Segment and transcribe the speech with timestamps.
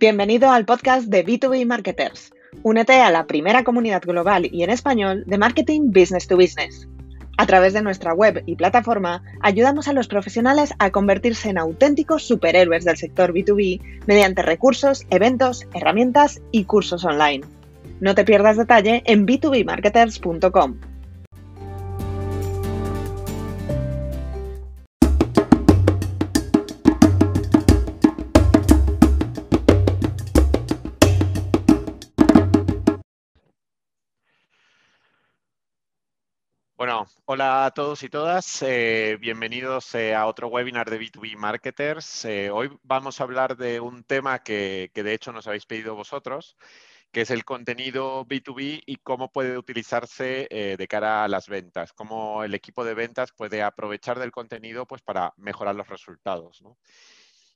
[0.00, 2.32] Bienvenido al podcast de B2B Marketers.
[2.62, 6.86] Únete a la primera comunidad global y en español de marketing business to business.
[7.36, 12.22] A través de nuestra web y plataforma, ayudamos a los profesionales a convertirse en auténticos
[12.22, 17.44] superhéroes del sector B2B mediante recursos, eventos, herramientas y cursos online.
[17.98, 20.76] No te pierdas detalle en b2bmarketers.com.
[37.30, 38.62] hola a todos y todas.
[38.62, 42.24] Eh, bienvenidos eh, a otro webinar de B2B Marketers.
[42.24, 46.56] Eh, hoy vamos a hablar de un tema que, de hecho nos habéis pedido vosotros,
[47.12, 52.44] que es el contenido B2B y cómo puede utilizarse de cara a las ventas, cómo
[52.44, 56.62] el equipo de ventas puede aprovechar del contenido pues, para mejorar los resultados.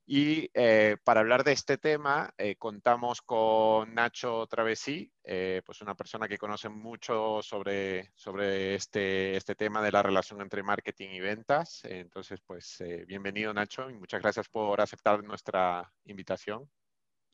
[0.05, 5.95] Y eh, para hablar de este tema, eh, contamos con Nacho Travesí, eh, pues una
[5.95, 11.21] persona que conoce mucho sobre, sobre este, este tema de la relación entre marketing y
[11.21, 11.83] ventas.
[11.85, 16.69] Entonces, pues bienvenido Nacho y muchas gracias por aceptar nuestra invitación.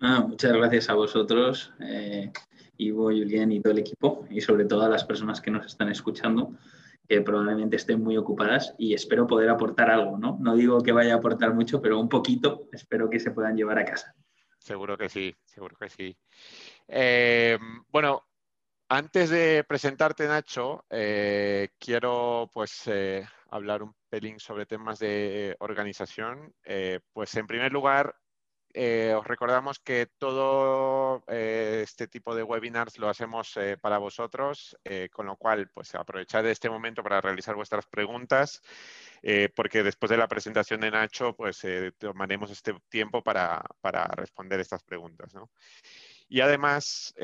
[0.01, 1.73] Ah, muchas gracias a vosotros,
[2.77, 5.89] Ivo, Julián y todo el equipo y sobre todo a las personas que nos están
[5.89, 6.53] escuchando
[7.09, 10.37] que probablemente estén muy ocupadas y espero poder aportar algo, ¿no?
[10.41, 13.79] No digo que vaya a aportar mucho, pero un poquito espero que se puedan llevar
[13.79, 14.15] a casa.
[14.59, 16.17] Seguro que sí, seguro que sí.
[16.87, 18.27] Eh, bueno,
[18.91, 26.55] antes de presentarte, Nacho, eh, quiero pues eh, hablar un pelín sobre temas de organización.
[27.15, 28.15] pues en primer lugar,
[28.75, 34.77] eh, os recordamos que todo eh, este tipo de webinars lo hacemos eh, para vosotros,
[35.13, 38.61] con lo cual, pues aprovechad este momento para realizar vuestras preguntas,
[39.55, 41.63] porque después de la presentación de Nacho, pues
[41.99, 45.35] tomaremos este tiempo para, para responder estas preguntas.
[45.35, 45.51] ¿no?
[46.29, 47.15] Y además,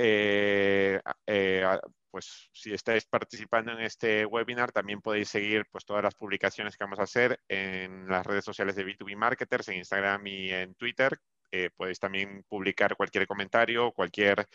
[2.10, 6.84] pues si estáis participando en este webinar, también podéis seguir pues, todas las publicaciones que
[6.84, 11.18] vamos a hacer en las redes sociales de B2B Marketers, en Instagram y en Twitter,
[11.54, 14.48] eh, podéis también publicar cualquier comentario, cualquier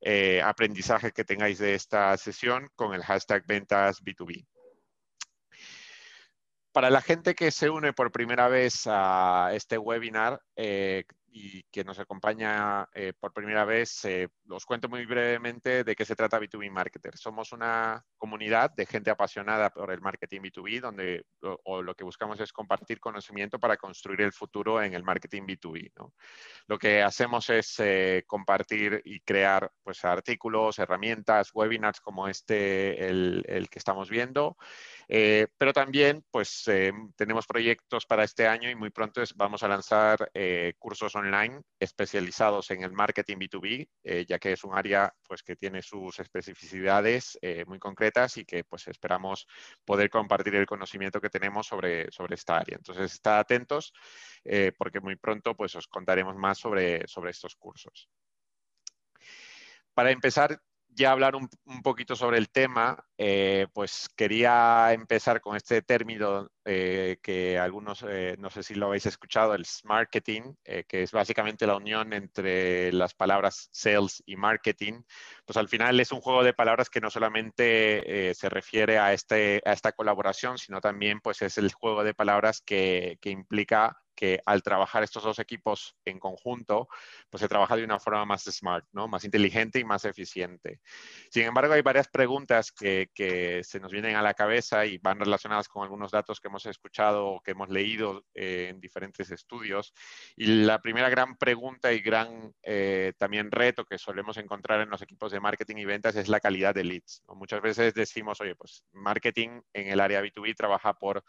[0.00, 4.44] eh, aprendizaje que tengáis de esta sesión con el hashtag ventas B2B.
[6.72, 11.84] Para la gente que se une por primera vez a este webinar, eh, y que
[11.84, 16.40] nos acompaña eh, por primera vez, eh, os cuento muy brevemente de qué se trata
[16.40, 17.16] B2B Marketer.
[17.16, 22.40] Somos una comunidad de gente apasionada por el marketing B2B, donde o, lo que buscamos
[22.40, 25.92] es compartir conocimiento para construir el futuro en el marketing B2B.
[26.66, 33.44] Lo que hacemos es eh, compartir y crear pues, artículos, herramientas, webinars como este, el,
[33.46, 34.56] el que estamos viendo.
[35.12, 39.68] Eh, pero también, pues, eh, tenemos proyectos para este año y muy pronto vamos a
[39.68, 45.42] lanzar eh, cursos online especializados en el marketing B2B, ya que es un área, pues,
[45.42, 49.46] que tiene sus especificidades muy concretas y que, pues, esperamos
[49.84, 52.76] poder compartir el conocimiento que tenemos sobre, sobre esta área.
[52.76, 53.92] Entonces, estad atentos
[54.76, 58.08] porque muy pronto, pues, os contaremos más sobre, sobre estos cursos.
[59.94, 60.60] Para empezar,
[60.94, 61.48] ya hablar un,
[61.82, 68.36] poquito sobre el tema, eh, pues quería empezar con este término eh, que algunos, eh,
[68.38, 73.14] no sé si lo habéis escuchado, el marketing, que es básicamente la unión entre las
[73.14, 75.02] palabras sales y marketing.
[75.44, 79.62] Pues al final es un juego de palabras que no solamente se refiere a, este,
[79.64, 84.38] a esta colaboración, sino también pues es el juego de palabras que, que implica que
[84.44, 86.88] al trabajar estos dos equipos en conjunto,
[87.30, 89.08] pues se trabaja de una forma más smart, ¿no?
[89.08, 90.82] Más inteligente y más eficiente.
[91.30, 93.08] Sin embargo, hay varias preguntas que,
[93.62, 97.28] se nos vienen a la cabeza y van relacionadas con algunos datos que hemos escuchado
[97.28, 99.94] o que hemos leído eh, en diferentes estudios.
[100.36, 105.00] Y la primera gran pregunta y gran eh, también reto que solemos encontrar en los
[105.00, 107.22] equipos de marketing y ventas es la calidad de leads.
[107.28, 111.24] Muchas veces decimos, oye, pues marketing en el área B2B trabaja por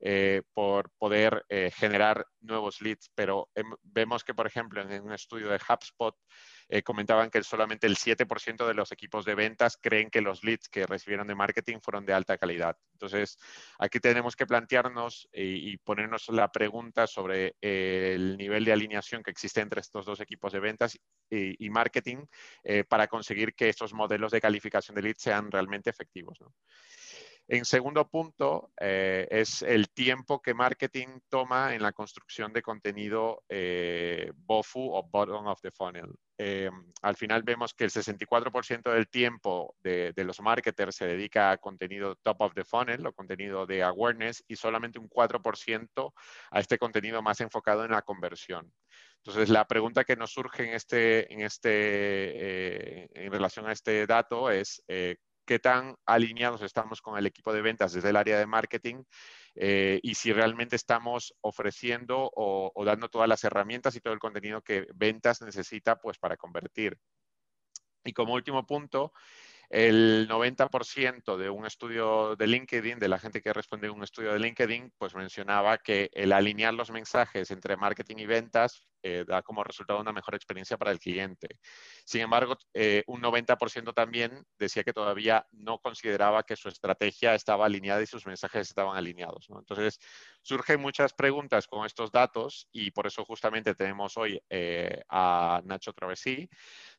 [0.00, 3.48] eh, por poder eh, generar nuevos leads, pero
[3.82, 6.14] vemos que, por ejemplo, en, un estudio de HubSpot
[6.68, 10.68] eh, comentaban que solamente el 7% de los equipos de ventas creen que los leads
[10.68, 12.76] que recibieron de marketing fueron de alta calidad.
[12.92, 13.38] Entonces,
[13.78, 19.60] aquí tenemos que plantearnos y, ponernos la pregunta sobre el nivel de alineación que existe
[19.60, 20.98] entre estos dos equipos de ventas
[21.30, 22.26] y, marketing
[22.88, 26.38] para conseguir que estos modelos de calificación de leads sean realmente efectivos.
[27.46, 33.42] En segundo punto, eh, es el tiempo que marketing toma en la construcción de contenido
[33.50, 36.10] eh, BOFU o Bottom of the Funnel.
[36.38, 36.70] Eh,
[37.02, 42.16] al final vemos que el 64% del tiempo de, los marketers se dedica a contenido
[42.16, 46.12] top of the funnel o contenido de awareness y solamente un 4%
[46.50, 48.72] a este contenido más enfocado en la conversión.
[49.18, 54.82] Entonces, la pregunta que nos surge en, este, este, eh, relación a este dato es
[55.44, 59.04] qué tan alineados estamos con el equipo de ventas desde el área de marketing
[59.54, 64.18] eh, y si realmente estamos ofreciendo o, o, dando todas las herramientas y todo el
[64.18, 66.98] contenido que ventas necesita pues, para convertir.
[68.04, 69.12] Y como último punto,
[69.70, 74.32] el 90% de un estudio de LinkedIn, de la gente que responde a un estudio
[74.32, 79.42] de LinkedIn, pues mencionaba que el alinear los mensajes entre marketing y ventas eh, da
[79.42, 81.58] como resultado una mejor experiencia para el cliente.
[82.06, 87.66] Sin embargo, eh, un 90% también decía que todavía no consideraba que su estrategia estaba
[87.66, 89.46] alineada y sus mensajes estaban alineados.
[89.50, 89.98] Entonces,
[90.44, 95.94] surgen muchas preguntas con estos datos y por eso justamente tenemos hoy eh, a Nacho
[95.94, 96.48] Travesí.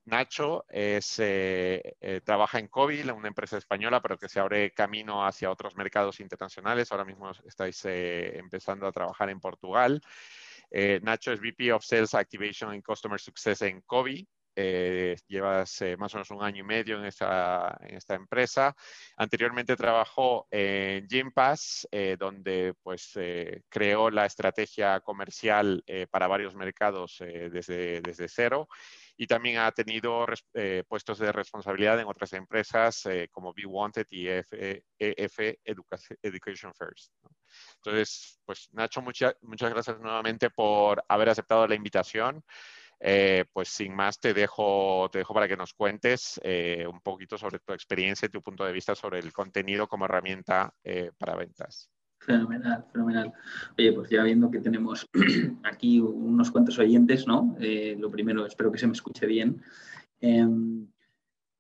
[0.05, 5.51] Nacho eh, eh, trabaja en COVID, una empresa española, pero que se abre camino hacia
[5.51, 6.91] otros mercados internacionales.
[6.91, 10.01] Ahora mismo estáis empezando a trabajar en Portugal.
[11.03, 14.25] Nacho es VP of Sales Activation and Customer Success en COVID.
[14.55, 18.75] Llevas más o menos un año y medio en esta, en esta empresa.
[19.17, 21.87] Anteriormente trabajó en Gympass,
[22.17, 23.13] donde pues,
[23.69, 28.67] creó la estrategia comercial para varios mercados desde, desde cero
[29.17, 34.07] y también ha tenido eh, puestos de responsabilidad en otras empresas eh, como Be Wanted
[34.09, 35.39] y EF,
[36.21, 37.13] Education First.
[37.77, 42.43] Entonces, pues Nacho, muchas gracias nuevamente por haber aceptado la invitación.
[42.99, 47.59] Eh, pues sin más te dejo, te dejo para que nos cuentes un poquito sobre
[47.59, 50.73] tu experiencia y tu punto de vista sobre el contenido como herramienta
[51.17, 51.89] para ventas.
[52.25, 53.33] Fenomenal, fenomenal.
[53.77, 55.07] Oye, pues ya viendo que tenemos
[55.63, 57.55] aquí unos cuantos oyentes, ¿no?
[57.59, 59.61] Eh, lo primero, espero que se me escuche bien.
[60.19, 60.87] Em,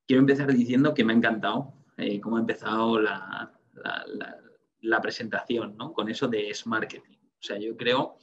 [0.07, 3.53] quiero empezar diciendo que me ha encantado eh, cómo ha empezado la,
[4.81, 5.93] la, presentación, ¿no?
[5.93, 7.13] Con eso de es marketing.
[7.13, 8.17] O sea, yo creo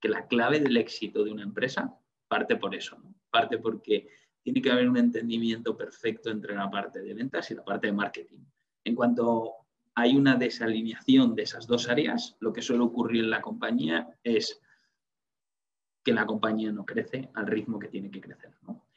[0.00, 1.96] que la clave del éxito de una empresa
[2.28, 2.96] parte por eso.
[3.30, 4.08] Parte porque
[4.42, 7.92] tiene que haber un entendimiento perfecto entre la parte de ventas y la parte de
[7.92, 8.38] marketing.
[8.84, 9.54] En cuanto
[9.94, 14.60] hay una desalineación de esas dos áreas, lo que suele ocurrir en la compañía es
[16.04, 18.52] que la compañía no crece al ritmo que tiene que crecer.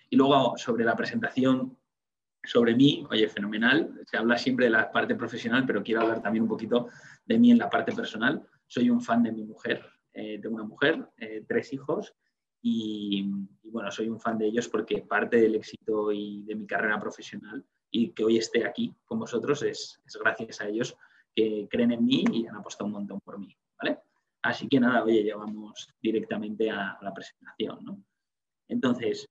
[0.09, 1.77] Y luego sobre la presentación,
[2.43, 6.43] sobre mí, oye, fenomenal, se habla siempre de la parte profesional, pero quiero hablar también
[6.43, 6.87] un poquito
[7.25, 8.47] de mí en la parte personal.
[8.67, 9.83] Soy un fan de mi mujer,
[10.13, 12.13] eh, tengo una mujer, eh, tres hijos,
[12.61, 13.25] y,
[13.63, 17.65] bueno, soy un fan de ellos porque parte del éxito y de mi carrera profesional
[17.89, 20.95] y que hoy esté aquí con vosotros es, gracias a ellos
[21.35, 23.55] que creen en mí y han apostado un montón por mí.
[23.81, 23.99] ¿vale?
[24.41, 27.83] Así que nada, oye, ya vamos directamente a, la presentación.
[27.83, 28.03] ¿no?
[28.67, 29.27] Entonces,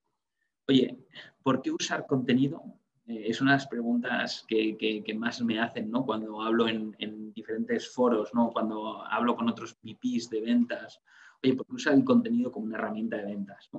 [0.69, 0.99] oye,
[1.43, 2.63] ¿por qué usar contenido?
[3.07, 6.05] Eh, es una de las preguntas que, más me hacen ¿no?
[6.05, 8.51] cuando hablo en, diferentes foros, ¿no?
[8.51, 11.01] cuando hablo con otros VPs de ventas.
[11.43, 13.71] Oye, ¿por qué usar el contenido como una herramienta de ventas?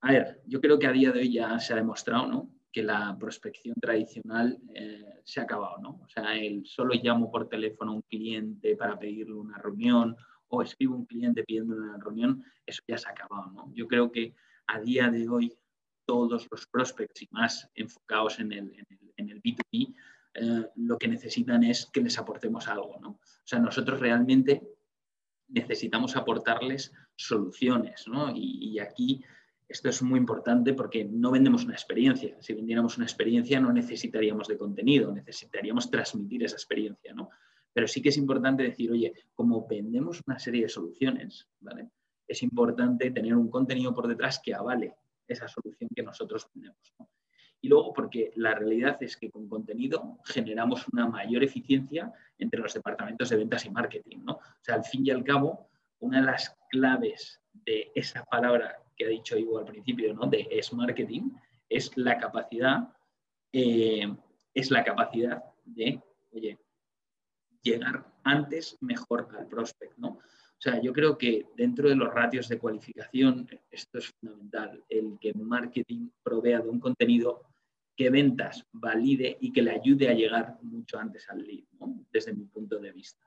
[0.00, 2.50] A ver, yo creo que a día de hoy ya se ha demostrado ¿no?
[2.70, 6.00] que la prospección tradicional eh, se ha acabado, ¿no?
[6.02, 10.16] O sea, el solo llamo por teléfono a un cliente para pedirle una reunión
[10.48, 13.72] o escribo a un cliente pidiendo una reunión, eso ya se ha acabado, ¿no?
[13.74, 14.34] Yo creo que
[14.66, 15.56] a día de hoy
[16.04, 18.86] todos los prospects y más enfocados en el,
[19.16, 19.94] en el, B2B,
[20.34, 23.10] eh, lo que necesitan es que les aportemos algo, ¿no?
[23.10, 24.73] O sea, nosotros realmente
[25.48, 28.32] necesitamos aportarles soluciones, ¿no?
[28.34, 29.24] y aquí
[29.68, 32.36] esto es muy importante porque no vendemos una experiencia.
[32.40, 37.30] Si vendiéramos una experiencia no necesitaríamos de contenido, necesitaríamos transmitir esa experiencia, ¿no?
[37.72, 41.88] Pero sí que es importante decir, oye, como vendemos una serie de soluciones, ¿vale?
[42.28, 44.94] Es importante tener un contenido por detrás que avale
[45.26, 46.94] esa solución que nosotros vendemos.
[47.64, 52.74] Y luego porque la realidad es que con contenido generamos una mayor eficiencia entre los
[52.74, 54.32] departamentos de ventas y marketing, ¿no?
[54.34, 59.06] O sea, al fin y al cabo, una de las claves de esa palabra que
[59.06, 60.26] ha dicho Ivo al principio, ¿no?
[60.26, 61.30] De es marketing,
[61.70, 62.86] es la capacidad,
[63.50, 64.14] eh,
[64.52, 66.02] es la capacidad de,
[66.34, 66.58] oye,
[67.62, 70.08] llegar antes mejor al prospect, ¿no?
[70.08, 75.16] O sea, yo creo que dentro de los ratios de cualificación, esto es fundamental, el
[75.18, 77.53] que marketing provea de un contenido
[77.96, 82.04] que ventas valide y que le ayude a llegar mucho antes al lead, ¿no?
[82.12, 83.24] desde mi punto de vista.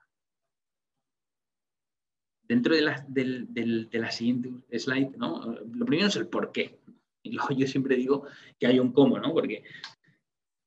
[2.42, 5.52] Dentro de la, de la siguiente slide, ¿no?
[5.52, 6.78] lo primero es el por qué.
[7.22, 8.26] Y luego yo siempre digo
[8.58, 9.32] que hay un cómo, ¿no?
[9.34, 9.64] Porque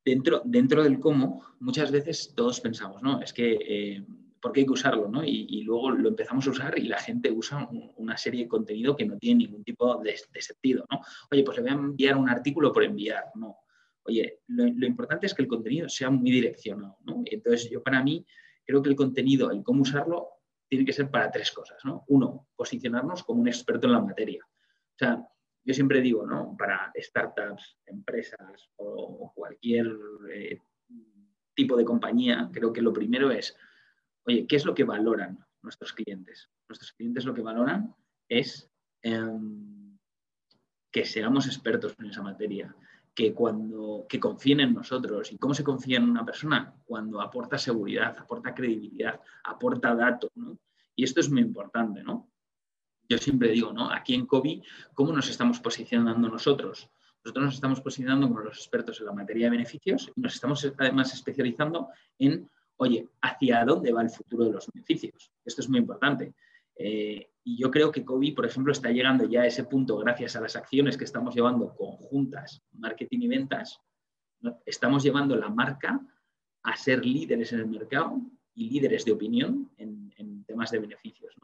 [0.03, 3.21] dentro, dentro del cómo, muchas veces todos pensamos, ¿no?
[3.21, 4.05] Es que, eh,
[4.41, 5.07] ¿por qué hay que usarlo?
[5.07, 5.23] ¿no?
[5.23, 7.67] Y, luego lo empezamos a usar y la gente usa
[7.97, 11.01] una serie de contenido que no tiene ningún tipo de, sentido, ¿no?
[11.31, 13.57] Oye, pues le voy a enviar un artículo por enviar, no.
[14.03, 17.21] Oye, lo, importante es que el contenido sea muy direccionado, ¿no?
[17.25, 18.25] Entonces, yo para mí
[18.65, 20.29] creo que el contenido, el cómo usarlo,
[20.67, 21.83] tiene que ser para tres cosas.
[21.83, 22.05] ¿no?
[22.07, 24.47] Uno, posicionarnos como un experto en la materia.
[24.97, 25.27] sea,
[25.63, 26.55] yo siempre digo, ¿no?
[26.57, 29.87] Para startups, empresas o cualquier
[30.33, 30.59] eh,
[31.53, 33.55] tipo de compañía, creo que lo primero es,
[34.25, 36.49] oye, ¿qué es lo que valoran nuestros clientes?
[36.67, 37.93] Nuestros clientes lo que valoran
[38.27, 39.97] es em,
[40.91, 42.73] que seamos expertos en esa materia,
[43.13, 45.31] que cuando que confíen en nosotros.
[45.31, 46.73] ¿Y cómo se confía en una persona?
[46.85, 50.57] Cuando aporta seguridad, aporta credibilidad, aporta datos, ¿no?
[50.95, 52.29] Y esto es muy importante, ¿no?
[53.09, 53.91] Yo siempre digo, ¿no?
[53.91, 54.63] Aquí en COVID,
[54.93, 56.89] ¿cómo nos estamos posicionando nosotros?
[57.23, 60.65] Nosotros nos estamos posicionando como los expertos en la materia de beneficios y nos estamos
[60.77, 65.31] además especializando en, oye, ¿hacia dónde va el futuro de los beneficios?
[65.45, 66.33] Esto es muy importante.
[66.75, 70.35] Eh, y yo creo que COVID, por ejemplo, está llegando ya a ese punto gracias
[70.35, 73.79] a las acciones que estamos llevando conjuntas, marketing y ventas.
[74.65, 75.99] Estamos llevando la marca
[76.63, 78.21] a ser líderes en el mercado
[78.53, 80.01] y líderes de opinión en,
[80.45, 81.35] temas de beneficios.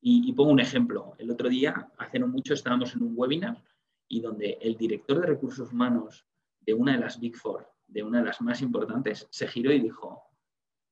[0.00, 1.14] Y, y, pongo un ejemplo.
[1.18, 3.62] El otro día, hace no mucho, estábamos en un webinar
[4.08, 6.26] y donde el director de recursos humanos
[6.60, 9.80] de una de las Big Four, de una de las más importantes, se giró y
[9.80, 10.22] dijo,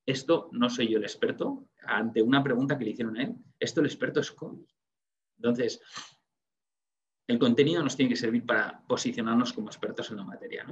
[0.05, 3.79] esto no soy yo el experto, ante una pregunta que le hicieron a él, esto
[3.79, 4.65] el experto es COVID.
[5.37, 5.81] Entonces,
[7.27, 10.65] el contenido nos tiene que servir para posicionarnos como expertos en la materia.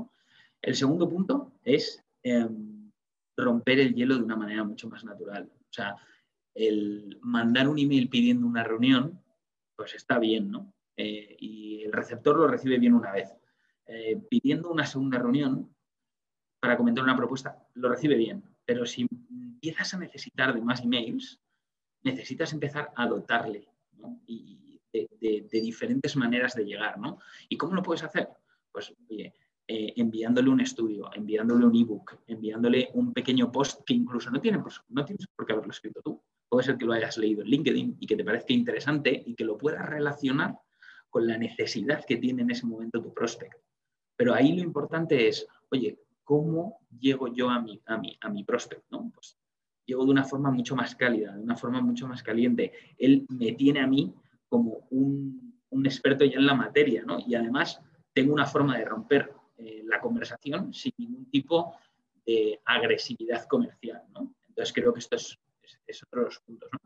[0.61, 2.91] El segundo punto es em,
[3.37, 5.49] romper el hielo de una manera mucho más natural.
[5.53, 5.95] O sea,
[6.53, 9.21] el mandar un email pidiendo una reunión,
[9.75, 10.73] pues está bien, ¿no?
[10.97, 13.33] Eh, y el receptor lo recibe bien una vez.
[13.85, 15.73] Eh, pidiendo una segunda reunión
[16.59, 18.43] para comentar una propuesta, lo recibe bien.
[18.65, 21.39] Pero si empiezas a necesitar de más emails,
[22.03, 23.67] necesitas empezar a dotarle
[24.91, 26.97] de, diferentes maneras de llegar.
[26.99, 27.19] ¿no?
[27.49, 28.29] ¿Y cómo lo puedes hacer?
[28.71, 29.33] Pues oye,
[29.67, 34.61] eh, enviándole un estudio, enviándole un ebook, enviándole un pequeño post que incluso no, tiene,
[34.89, 36.21] no tienes por qué haberlo escrito tú.
[36.49, 39.45] Puede ser que lo hayas leído en LinkedIn y que te parezca interesante y que
[39.45, 40.55] lo puedas relacionar
[41.09, 43.55] con la necesidad que tiene en ese momento tu prospect.
[44.15, 48.43] Pero ahí lo importante es, oye, ¿cómo llego yo a mi, a mi, a mi
[48.43, 48.83] prospect?
[48.91, 49.09] ¿no?
[49.13, 49.37] Pues
[49.91, 52.71] llego de una forma mucho más cálida, de una forma mucho más caliente.
[52.97, 54.13] Él me tiene a mí
[54.47, 55.53] como un,
[55.85, 57.19] experto ya en la materia, ¿no?
[57.25, 57.81] Y además
[58.13, 61.75] tengo una forma de romper eh, la conversación sin ningún tipo
[62.25, 64.33] de agresividad comercial, ¿no?
[64.47, 65.37] Entonces creo que esto es,
[65.87, 66.79] es otro de los puntos, ¿no?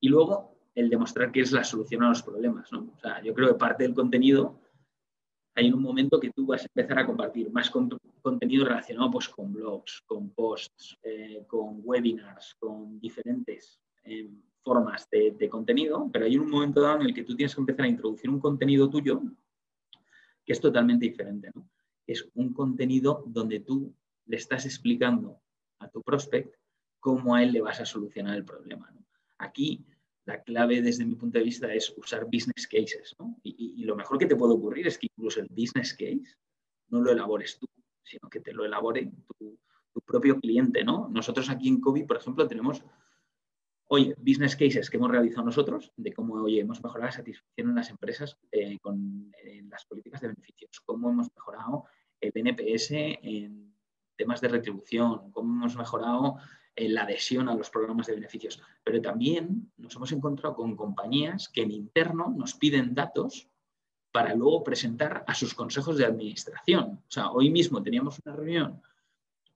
[0.00, 2.70] Y luego, el demostrar que es la solución a los problemas.
[2.72, 2.92] ¿no?
[2.94, 4.60] O sea, yo creo que parte del contenido,
[5.54, 7.70] hay un momento que tú vas a empezar a compartir más
[8.22, 14.28] contenido relacionado pues, con blogs, con posts, eh, con webinars, con diferentes eh,
[14.62, 17.60] formas de, de, contenido, pero hay un momento dado en el que tú tienes que
[17.60, 19.22] empezar a introducir un contenido tuyo
[20.44, 21.50] que es totalmente diferente.
[21.54, 21.68] ¿no?
[22.06, 23.94] Es un contenido donde tú
[24.26, 25.40] le estás explicando
[25.78, 26.56] a tu prospect
[26.98, 28.90] cómo a él le vas a solucionar el problema.
[28.90, 29.04] ¿no?
[29.38, 29.84] Aquí
[30.26, 33.14] la clave desde mi punto de vista es usar business cases.
[33.42, 36.36] Y, lo mejor que te puede ocurrir es que incluso el business case
[36.88, 37.66] no lo elabores tú,
[38.02, 39.58] sino que te lo elabore tu,
[40.06, 40.84] propio cliente.
[40.84, 41.08] ¿no?
[41.10, 42.84] Nosotros aquí en COVID, por ejemplo, tenemos,
[43.86, 47.74] oye, business cases que hemos realizado nosotros de cómo oye, hemos mejorado la satisfacción en
[47.74, 49.32] las empresas eh, con
[49.68, 51.84] las políticas de beneficios, cómo hemos mejorado
[52.20, 53.74] el NPS en
[54.16, 56.36] temas de retribución, cómo hemos mejorado
[56.76, 58.60] la adhesión a los programas de beneficios.
[58.82, 63.48] Pero también nos hemos encontrado con compañías que en interno nos piden datos
[64.12, 67.00] para luego presentar a sus consejos de administración.
[67.06, 68.82] O sea, hoy mismo teníamos una reunión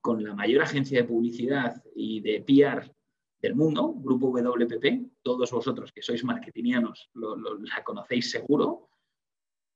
[0.01, 2.93] con la mayor agencia de publicidad y de PR
[3.41, 8.89] del mundo, Grupo WPP, todos vosotros que sois marketingianos la conocéis seguro,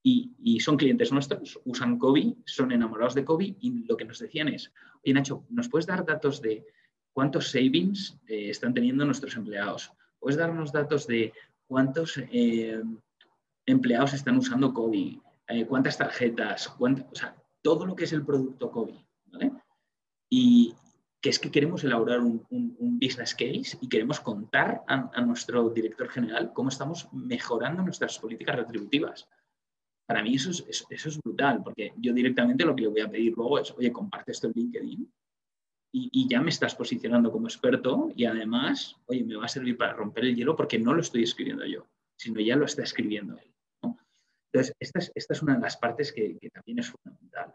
[0.04, 4.48] y, son clientes nuestros, usan COVID, son enamorados de COVID y lo que nos decían
[4.48, 4.72] es,
[5.04, 6.66] oye Nacho, ¿nos puedes dar datos de
[7.12, 9.92] cuántos savings eh, están teniendo nuestros empleados.
[10.18, 11.32] Puedes darnos datos de
[11.66, 12.82] cuántos eh,
[13.66, 18.70] empleados están usando COVID, eh, cuántas tarjetas, o sea, todo lo que es el producto
[18.70, 18.96] COVID.
[20.30, 20.74] Y
[21.20, 22.44] que es que queremos elaborar un,
[22.98, 29.28] business case y queremos contar a, nuestro director general cómo estamos mejorando nuestras políticas retributivas.
[30.06, 33.10] Para mí eso es, eso es brutal, porque yo directamente lo que le voy a
[33.10, 35.12] pedir luego es, oye, comparte esto en LinkedIn
[35.94, 39.92] y, ya me estás posicionando como experto y además, oye, me va a servir para
[39.92, 43.52] romper el hielo porque no lo estoy escribiendo yo, sino ya lo está escribiendo él.
[44.50, 47.54] Entonces, esta es, esta es, una de las partes que, también es fundamental.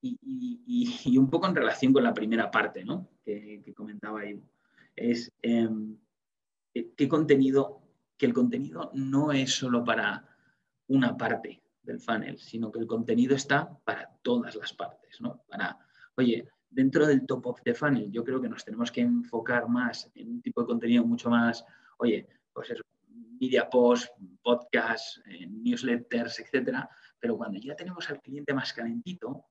[0.00, 3.08] Y, un poco en relación con la primera parte ¿no?
[3.24, 4.42] que, comentaba ahí,
[4.96, 5.96] es em,
[6.72, 7.82] qué contenido,
[8.16, 10.26] que el contenido no es solo para
[10.88, 15.42] una parte del funnel, sino que el contenido está para todas las partes, ¿no?
[15.48, 15.78] Para,
[16.16, 20.10] oye, dentro del top of the funnel, yo creo que nos tenemos que enfocar más
[20.14, 21.64] en un tipo de contenido mucho más
[22.02, 22.82] oye, pues eso,
[23.40, 24.08] media post,
[24.42, 29.46] podcast, eh, newsletters, etcétera, pero cuando ya tenemos al cliente más calentito,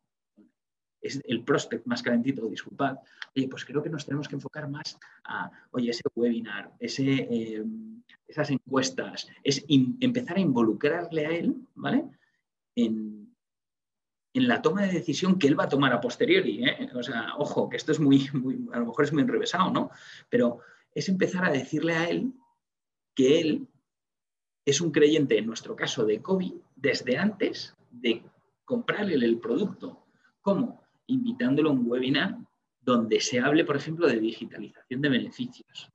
[1.02, 2.98] es el prospect más calentito, disculpad,
[3.36, 7.66] oye, pues creo que nos tenemos que enfocar más a, oye, ese webinar, ese, eh,
[8.28, 12.06] esas encuestas, es empezar a involucrarle a él, ¿vale?
[12.76, 13.20] En,
[14.34, 16.90] la toma de decisión que él va a tomar a posteriori, ¿eh?
[16.96, 19.92] O sea, ojo, que esto es muy, muy, a lo mejor es muy enrevesado, ¿no?
[20.30, 20.60] Pero
[20.94, 22.34] es empezar a decirle a él
[23.14, 23.68] que él
[24.66, 28.24] es un creyente, en nuestro caso, de COVID, desde antes de
[28.64, 30.06] comprarle el producto.
[30.42, 30.82] ¿Cómo?
[31.08, 32.38] Invitándolo a un webinar
[32.80, 35.90] donde se hable, por ejemplo, de digitalización de beneficios.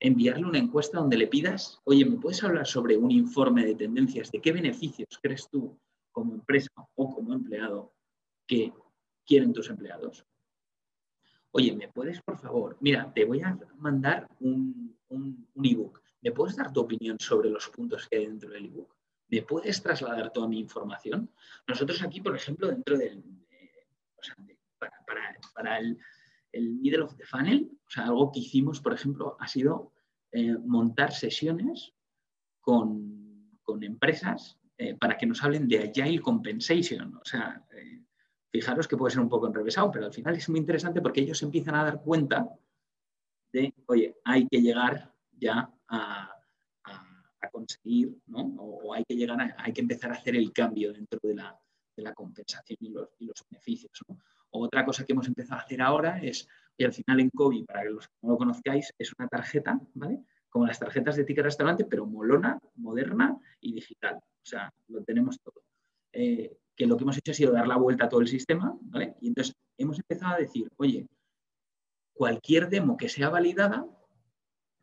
[0.00, 4.30] Enviarle una encuesta donde le pidas, oye, ¿me puedes hablar sobre un informe de tendencias
[4.30, 5.76] de qué beneficios crees tú
[6.18, 7.94] como empresa o como empleado
[8.44, 8.72] que
[9.24, 10.26] quieren tus empleados?
[11.52, 12.76] Oye, ¿me puedes, por favor?
[12.80, 17.68] Mira, te voy a mandar un, un, ebook ¿Me puedes dar tu opinión sobre los
[17.68, 18.96] puntos que hay dentro del ebook?
[19.28, 21.30] ¿Me puedes trasladar toda mi información?
[21.68, 23.22] Nosotros aquí, por ejemplo, dentro del,
[24.16, 24.34] o sea,
[25.54, 25.96] para, el,
[26.52, 29.92] middle of the funnel, o sea, algo que hicimos, por ejemplo, ha sido
[30.32, 31.94] eh, montar sesiones
[32.60, 33.16] con,
[33.80, 37.16] empresas eh, para que nos hablen de Agile Compensation.
[37.16, 38.04] O sea, eh,
[38.48, 41.42] fijaros que puede ser un poco enrevesado, pero al final es muy interesante porque ellos
[41.42, 42.48] empiezan a dar cuenta
[43.52, 46.34] de, oye, hay que llegar ya a,
[47.50, 48.40] conseguir, ¿no?
[48.58, 52.78] O, hay que llegar hay que empezar a hacer el cambio dentro de la, compensación
[52.80, 53.08] y los,
[53.50, 53.90] beneficios.
[54.50, 57.82] Otra cosa que hemos empezado a hacer ahora es, y al final en COVID, para
[57.82, 60.22] que los no lo conozcáis, es una tarjeta, ¿vale?
[60.48, 64.20] Como las tarjetas de ticket restaurante, pero molona, moderna y digital.
[64.48, 65.62] O sea, lo tenemos todo.
[66.10, 68.74] Eh, que lo que hemos hecho ha sido dar la vuelta a todo el sistema,
[68.80, 69.14] ¿vale?
[69.20, 71.06] Y entonces hemos empezado a decir, oye,
[72.14, 73.86] cualquier demo que sea validada,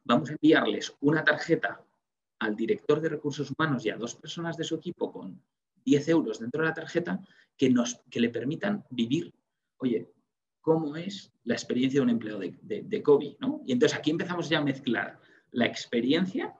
[0.04, 1.84] vamos a enviarles una tarjeta
[2.38, 5.42] al director de recursos humanos y a dos personas de su equipo con
[5.84, 7.20] 10 euros dentro de la tarjeta
[7.58, 9.34] que, nos, que le permitan vivir,
[9.78, 10.12] oye,
[10.62, 13.38] cómo es la experiencia de un empleado de, de, COVID.
[13.40, 13.64] ¿no?
[13.66, 15.20] Y entonces aquí empezamos ya a mezclar
[15.52, 16.56] la experiencia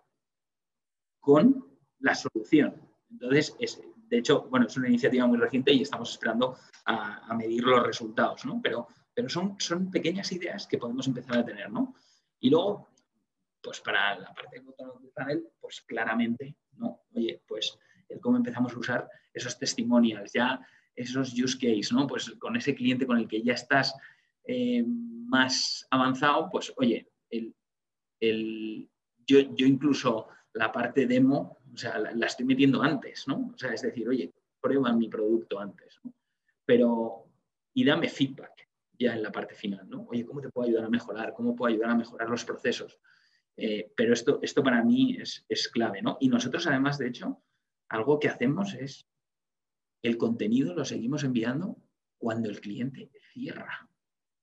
[1.20, 1.68] con
[2.00, 2.95] la solución.
[3.22, 7.64] Entonces, es, de hecho, bueno, es una iniciativa muy reciente y estamos esperando a, medir
[7.64, 8.60] los resultados, ¿no?
[8.62, 11.96] Pero, pero son, son pequeñas ideas que podemos empezar a tener, ¿no?
[12.40, 12.90] Y luego,
[13.62, 17.02] pues para la parte de panel, pues claramente, ¿no?
[17.14, 17.78] Oye, pues
[18.10, 20.60] el cómo empezamos a usar esos testimonials, ya
[20.96, 22.08] esos use case, ¿no?
[22.08, 23.94] Pues con ese cliente con el que ya estás
[24.44, 28.90] eh, más avanzado, pues oye, el,
[29.28, 33.52] yo, incluso la parte demo, o sea, la, estoy metiendo antes, ¿no?
[33.54, 36.14] O sea, es decir, oye, prueba mi producto antes, ¿no?
[36.66, 37.26] Pero,
[37.74, 40.04] y dame feedback ya en la parte final, ¿no?
[40.10, 41.34] Oye, ¿cómo te puedo ayudar a mejorar?
[41.34, 42.98] ¿Cómo puedo ayudar a mejorar los procesos?
[43.58, 46.18] Eh, pero esto, esto para mí es, clave, ¿no?
[46.22, 47.44] Y nosotros además, de hecho,
[47.90, 49.08] algo que hacemos es
[50.02, 51.78] el contenido lo seguimos enviando
[52.18, 53.90] cuando el cliente cierra.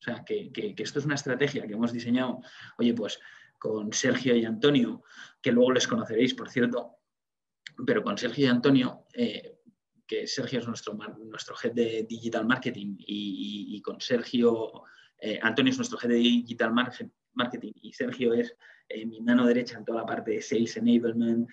[0.00, 2.40] O sea, que, esto es una estrategia que hemos diseñado,
[2.76, 3.20] oye, pues
[3.58, 5.04] con Sergio y Antonio,
[5.40, 6.98] que luego les conoceréis, por cierto,
[7.86, 9.58] pero con Sergio y Antonio, eh,
[10.06, 14.84] que Sergio es nuestro, nuestro head de digital marketing y, con Sergio,
[15.18, 16.72] eh, Antonio es nuestro head de digital
[17.34, 18.54] marketing y Sergio es
[18.88, 21.48] eh, mi mano derecha en toda la parte de sales enablement,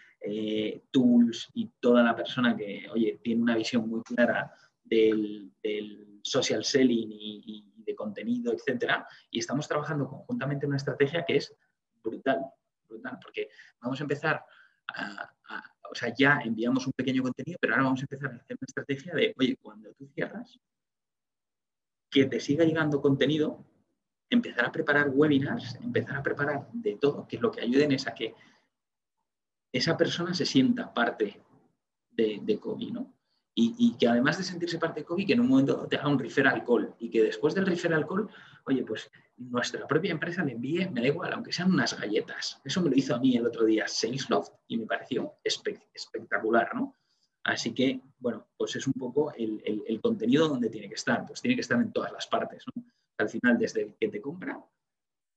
[0.91, 4.51] tools y toda la persona que, oye, tiene una visión muy clara
[4.83, 5.51] del,
[6.21, 9.07] social selling y, de contenido, etcétera.
[9.31, 11.55] Y estamos trabajando conjuntamente en una estrategia que es
[12.03, 12.39] brutal,
[12.87, 13.49] brutal, porque
[13.81, 14.43] vamos a empezar
[14.95, 15.33] a,
[15.91, 18.65] o sea, ya enviamos un pequeño contenido, pero ahora vamos a empezar a hacer una
[18.67, 20.59] estrategia de, oye, cuando tú cierras,
[22.09, 23.63] que te siga llegando contenido
[24.29, 28.13] empezar a preparar webinars, empezar a preparar de todo, que lo que ayuden es a
[28.13, 28.35] que
[29.71, 31.41] esa persona se sienta parte
[32.11, 33.18] de, de COVID, ¿no?
[33.61, 36.17] Y, que además de sentirse parte de COVID, que en un momento te haga un
[36.17, 38.29] referral call y que después del referral call,
[38.65, 42.61] oye, pues nuestra propia empresa le envíe, me da igual, aunque sean unas galletas.
[42.63, 46.95] Eso me lo hizo a mí el otro día Salesloft y me pareció espectacular, ¿no?
[47.43, 51.55] Así que, bueno, pues es un poco el, contenido donde tiene que estar, pues tiene
[51.55, 52.83] que estar en todas las partes, ¿no?
[53.17, 54.63] al final desde el que te compra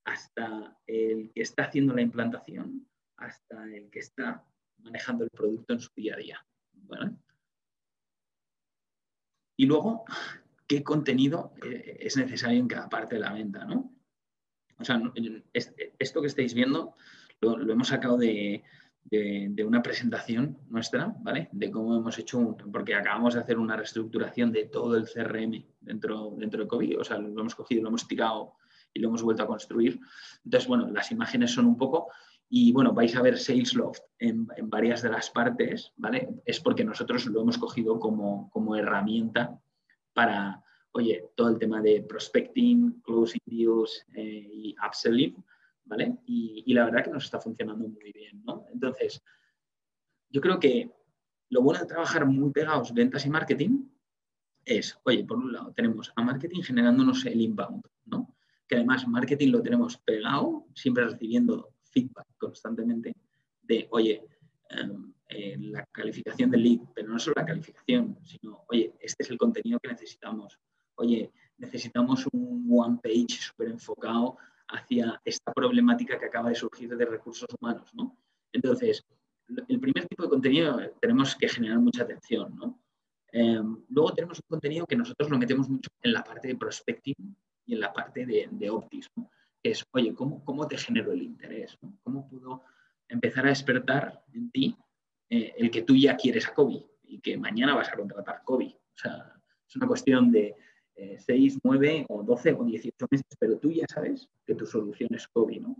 [0.05, 4.45] hasta el que está haciendo la implantación, hasta el que está
[4.79, 6.47] manejando el producto en su día a día.
[9.57, 10.05] Y luego,
[10.67, 13.65] ¿qué contenido eh, es necesario en cada parte de la venta?
[13.65, 13.93] ¿no?
[14.79, 15.01] O sea,
[15.99, 16.95] esto que estáis viendo
[17.41, 18.62] lo hemos sacado de,
[19.05, 21.49] de, una presentación nuestra, ¿vale?
[21.53, 25.65] De cómo hemos hecho, un, porque acabamos de hacer una reestructuración de todo el CRM
[25.81, 28.55] dentro, dentro de COVID, o sea, lo hemos cogido, lo hemos tirado
[28.95, 30.01] y lo hemos vuelto a construir.
[30.45, 32.11] Entonces, bueno, las imágenes son un poco,
[32.55, 36.29] y bueno, vais a ver SalesLoft en, en varias de las partes, ¿vale?
[36.45, 39.59] Es porque nosotros lo hemos cogido como, como herramienta
[40.12, 45.43] para, oye, todo el tema de prospecting, closing deals eh, y upselling,
[45.87, 46.19] ¿vale?
[46.27, 48.67] Y, y, la verdad que nos está funcionando muy bien, ¿no?
[48.71, 49.23] Entonces,
[50.29, 50.91] yo creo que
[51.49, 53.88] lo bueno de trabajar muy pegados ventas y marketing
[54.67, 58.37] es, oye, por un lado tenemos a marketing generándonos el inbound, ¿no?
[58.69, 63.15] Que además marketing lo tenemos pegado, siempre recibiendo feedback constantemente
[63.63, 64.27] de, oye,
[64.71, 69.31] em, eh, la calificación del lead, pero no solo la calificación, sino, oye, este es
[69.31, 70.59] el contenido que necesitamos.
[70.97, 74.37] Oye, necesitamos un one page súper enfocado
[74.69, 78.17] hacia esta problemática que acaba de surgir de recursos humanos, ¿no?
[78.53, 79.05] Entonces,
[79.69, 82.79] el primer tipo de contenido tenemos que generar mucha atención, ¿no?
[83.33, 87.37] Em, luego tenemos un contenido que nosotros lo metemos mucho en la parte de prospecting
[87.65, 88.71] y en la parte de, de
[89.62, 91.79] es, oye, ¿cómo, ¿cómo te genero el interés?
[92.03, 92.62] ¿Cómo puedo
[93.09, 94.77] empezar a despertar en ti
[95.31, 98.77] eh, el que tú ya quieres a Kobe y que mañana vas a contratar Kobe?
[98.94, 99.35] O sea,
[99.68, 100.55] es una cuestión de
[100.94, 105.14] 6, eh, 9 o 12 o 18 meses, pero tú ya sabes que tu solución
[105.14, 105.77] es Kobe, ¿no?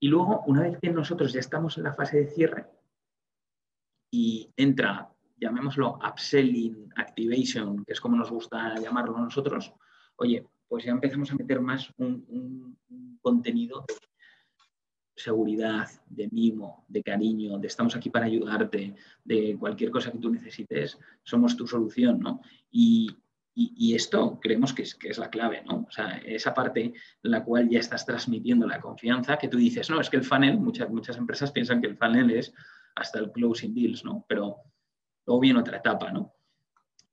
[0.00, 2.66] Y luego, una vez que nosotros ya estamos en la fase de cierre
[4.10, 9.72] y entra llamémoslo upselling, activation, que es como nos gusta llamarlo nosotros,
[10.16, 12.78] oye, pues ya empezamos a meter más un,
[13.20, 20.10] contenido de seguridad, de mimo, de cariño, de estamos aquí para ayudarte, de cualquier cosa
[20.10, 22.40] que tú necesites, somos tu solución, ¿no?
[22.70, 23.18] Y,
[23.94, 25.84] esto creemos que es, que es, la clave, ¿no?
[25.86, 29.90] O sea, esa parte en la cual ya estás transmitiendo la confianza que tú dices,
[29.90, 32.54] no, es que el funnel, muchas, muchas empresas piensan que el funnel es
[32.94, 34.24] hasta el closing deals, ¿no?
[34.26, 34.62] Pero
[35.26, 36.34] Luego viene otra etapa, ¿no?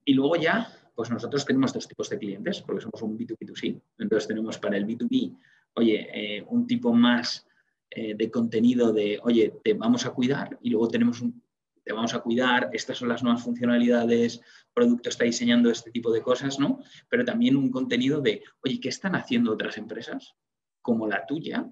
[0.05, 0.67] Y luego ya,
[0.99, 3.81] pues nosotros tenemos dos tipos de clientes, porque somos un B2B2C.
[3.99, 5.33] Entonces tenemos para el B2B,
[5.75, 7.47] oye, eh, un tipo más
[7.89, 11.41] eh, de contenido de, oye, te vamos a cuidar, y luego tenemos un,
[11.85, 14.41] te vamos a cuidar, estas son las nuevas funcionalidades,
[14.73, 16.81] producto está diseñando este tipo de cosas, ¿no?
[17.07, 20.35] Pero también un contenido de, oye, ¿qué están haciendo otras empresas
[20.81, 21.65] como la tuya?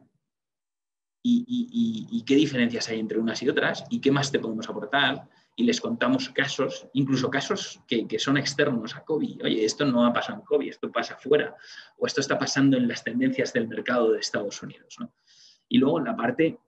[1.22, 3.84] Y, y, qué diferencias hay entre unas y otras?
[3.90, 5.28] ¿Y qué más te podemos aportar?
[5.60, 9.44] Y les contamos casos, incluso casos que, son externos a COVID.
[9.44, 11.56] Oye, esto no ha pasado en COVID, esto pasa afuera,
[11.98, 14.98] o esto está pasando en las tendencias del mercado de Estados Unidos.
[15.68, 16.60] Y luego la parte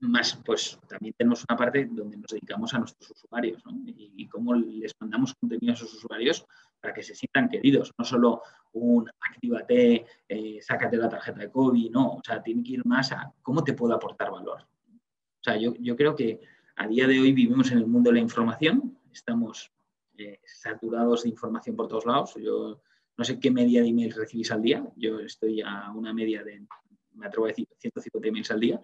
[0.00, 4.92] más, pues también tenemos una parte donde nos dedicamos a nuestros usuarios y, cómo les
[5.00, 6.44] mandamos contenido a esos usuarios
[6.82, 11.90] para que se sientan queridos, no solo un actívate, eh, sácate la tarjeta de COVID,
[11.90, 14.60] no, o sea, tiene que ir más a cómo te puedo aportar valor.
[14.60, 16.40] O sea, yo, yo creo que
[16.76, 19.72] a día de hoy vivimos en el mundo de la información, estamos
[20.18, 22.34] eh, saturados de información por todos lados.
[22.36, 22.82] Yo
[23.16, 26.66] no sé qué media de emails recibís al día, yo estoy a una media de,
[27.14, 28.80] me atrevo a decir, 150 emails al día,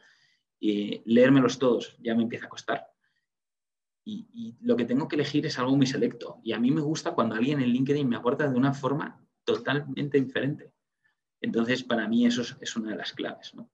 [0.61, 2.87] y leérmelos todos ya me empieza a costar.
[4.05, 6.41] Y, lo que tengo que elegir es algo muy selecto.
[6.43, 10.19] Y a mí me gusta cuando alguien en LinkedIn me aporta de una forma totalmente
[10.19, 10.73] diferente.
[11.43, 13.55] Entonces, para mí eso es, es una de las claves.
[13.55, 13.71] ¿no?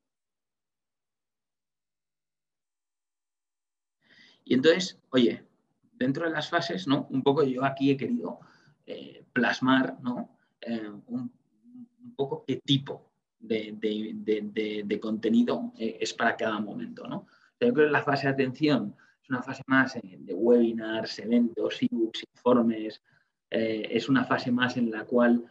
[4.45, 5.45] Y entonces, oye,
[5.93, 7.07] dentro de las fases, ¿no?
[7.11, 8.41] Un poco yo aquí he querido
[8.87, 10.37] eh, plasmar, ¿no?
[10.61, 11.33] Eh, un,
[12.17, 17.27] poco qué tipo de, contenido eh, es para cada momento, ¿no?
[17.61, 22.25] Yo creo que la fase de atención es una fase más de webinars, eventos, ebooks,
[22.37, 23.03] informes,
[23.51, 25.45] es una fase más en la cual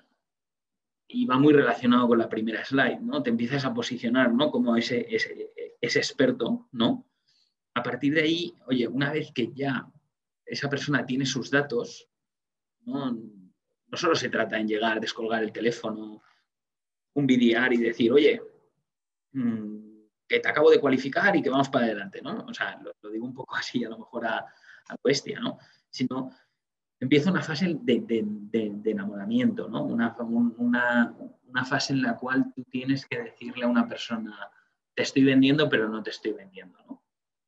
[1.08, 3.24] y va muy relacionado con la primera slide, ¿no?
[3.24, 4.52] Te empiezas a posicionar, ¿no?
[4.52, 5.52] Como ese, ese,
[5.82, 7.06] ese experto, ¿no?
[7.74, 9.88] A partir de ahí, oye, una vez que ya
[10.46, 12.08] esa persona tiene sus datos,
[12.86, 13.18] no,
[13.94, 16.22] solo se trata en llegar, descolgar el teléfono,
[17.14, 18.42] un BDR y decir, oye,
[19.32, 19.94] mm,
[20.28, 22.46] que te acabo de cualificar y que vamos para adelante, ¿no?
[22.46, 24.96] O sea, lo, digo un poco así, a lo mejor a, a
[25.42, 25.58] ¿no?
[25.90, 26.32] Sino
[27.00, 29.84] empieza una fase de, enamoramiento, ¿no?
[29.84, 34.50] Una, una, una, fase en la cual tú tienes que decirle a una persona,
[34.96, 37.03] te estoy vendiendo, pero no te estoy vendiendo, ¿no?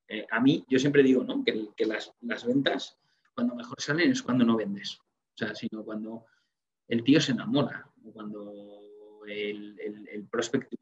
[0.08, 2.98] Eh, a mí, yo siempre digo que, las, ventas,
[3.34, 4.98] cuando mejor salen es cuando no vendes.
[5.00, 6.26] O sea, sino cuando
[6.88, 8.52] el tío se enamora, o cuando
[9.26, 10.76] el, el, prospecto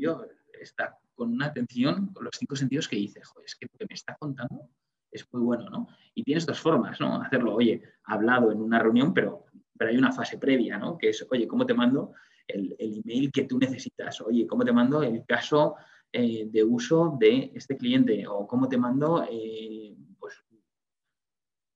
[0.61, 3.87] está con una atención, con los cinco sentidos que dice, joder, es que lo que
[3.89, 4.69] me está contando
[5.11, 5.89] es muy bueno, ¿no?
[6.15, 7.23] Y tienes dos formas, ¿no?
[7.23, 9.47] Hacerlo, oye, hablado en una reunión, pero,
[9.79, 10.99] pero hay una fase previa, ¿no?
[10.99, 12.13] Que es, oye, ¿cómo te mando
[12.47, 14.21] el, el email que tú necesitas?
[14.21, 15.77] Oye, ¿cómo te mando el caso
[16.17, 20.35] eh, de uso de este cliente o cómo te mando eh, pues,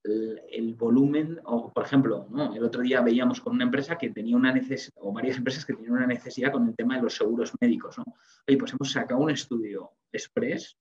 [0.01, 2.25] el, volumen, o por ejemplo,
[2.55, 5.73] el otro día veíamos con una empresa que tenía una necesidad, o varias empresas que
[5.73, 7.97] tenían una necesidad con el tema de los seguros médicos.
[7.97, 8.05] ¿no?
[8.47, 10.77] Oye, pues hemos sacado un estudio express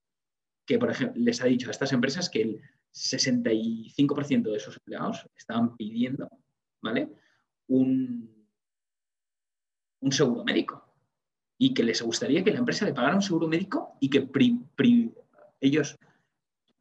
[0.65, 2.63] que, por ejemplo, les ha dicho a estas empresas que el
[2.95, 6.31] 65% de sus empleados estaban pidiendo
[6.81, 7.13] ¿vale?
[7.67, 8.47] un,
[9.99, 10.88] un seguro médico
[11.59, 14.29] y que les gustaría que la empresa le pagara un seguro médico y que
[15.61, 15.99] ellos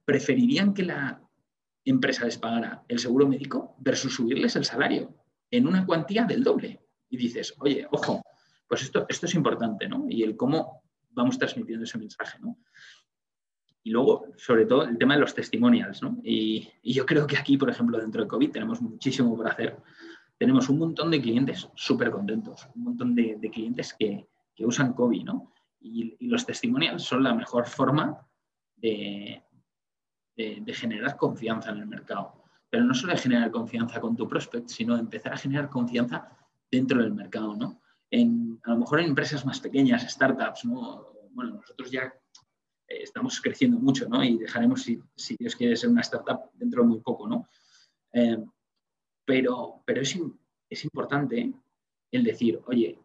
[0.06, 1.22] preferirían que la
[1.84, 5.14] empresa les pagara el seguro médico versus subirles el salario
[5.52, 6.80] en una cuantía del doble.
[7.10, 8.22] Y dices, oye, ojo,
[8.68, 10.06] pues esto, esto es importante, ¿no?
[10.10, 12.58] Y el cómo vamos transmitiendo ese mensaje, ¿no?
[13.84, 16.20] Y luego, sobre todo, el tema de los testimonials, ¿no?
[16.24, 19.78] Y, yo creo que aquí, por ejemplo, dentro de COVID tenemos muchísimo por hacer.
[20.38, 24.28] Tenemos un montón de clientes súper contentos, un montón de, clientes que,
[24.66, 25.54] usan COVID, ¿no?
[25.80, 28.28] Y, los testimonials son la mejor forma
[28.76, 29.44] de,
[30.74, 32.44] generar confianza en el mercado.
[32.70, 36.30] Pero no solo de generar confianza con tu prospect, sino empezar a generar confianza
[36.70, 37.82] dentro del mercado, ¿no?
[38.10, 41.08] En, a lo mejor en empresas más pequeñas, startups, ¿no?
[41.32, 42.14] Bueno, nosotros ya
[42.88, 44.24] eh, estamos creciendo mucho, ¿no?
[44.24, 47.48] Y dejaremos, si, si, Dios quiere, ser una startup dentro de muy poco, ¿no?
[48.14, 48.44] Eh,
[49.26, 49.84] pero
[50.70, 51.54] es importante
[52.12, 52.98] el decir, oye,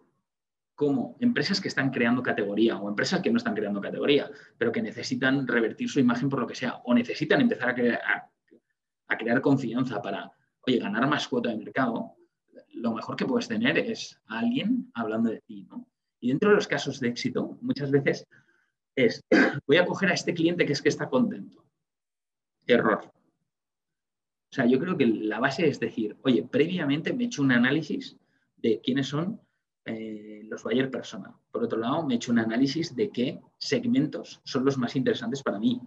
[0.83, 4.83] como empresas que están creando categoría o empresas que no están creando categoría, pero que
[4.83, 7.75] necesitan revertir su imagen por lo que sea, o necesitan empezar a
[9.16, 10.29] crear, confianza para,
[10.66, 12.16] oye, ganar más cuota de mercado,
[12.73, 15.87] lo mejor que puedes tener es a alguien hablando de ti, ¿no?
[16.18, 18.27] Y dentro de los casos de éxito, muchas veces
[18.97, 19.23] es,
[19.68, 21.64] voy a coger a este cliente que es que está contento.
[22.66, 23.05] Error.
[23.05, 27.53] O sea, yo creo que la base es decir, oye, previamente me he hecho un
[27.53, 28.16] análisis
[28.57, 29.40] de quiénes son
[29.85, 31.37] eh, los buyer persona.
[31.51, 35.42] Por otro lado, me he hecho un análisis de qué segmentos son los más interesantes
[35.42, 35.81] para mí,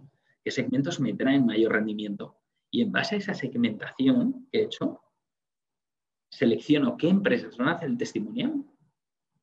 [0.44, 2.36] qué segmentos me traen mayor rendimiento.
[2.70, 5.00] Y en base a esa segmentación que he hecho,
[6.30, 8.64] selecciono qué empresas van a hacer el testimonial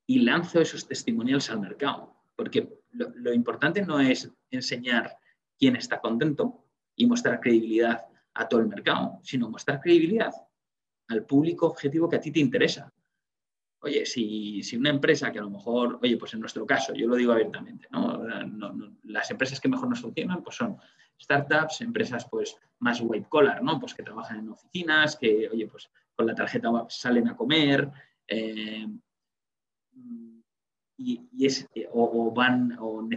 [0.06, 2.16] y lanzo esos testimonials al mercado.
[2.36, 5.18] Porque lo, lo importante no es enseñar
[5.58, 6.64] quién está contento
[6.96, 10.32] y mostrar credibilidad a todo el mercado, sino mostrar credibilidad
[11.08, 12.93] al público objetivo que a ti te interesa
[13.84, 17.16] oye, si, una empresa que a lo mejor, oye, pues en nuestro caso, yo lo
[17.16, 18.24] digo abiertamente, ¿no?
[19.04, 20.78] las empresas que mejor nos funcionan pues son
[21.22, 23.80] startups, empresas pues más white collar, ¿no?
[23.80, 27.90] Pues que trabajan en oficinas, que, oye, pues con la tarjeta salen a comer,
[28.28, 28.88] eh,
[30.98, 33.08] y, es, o, van o,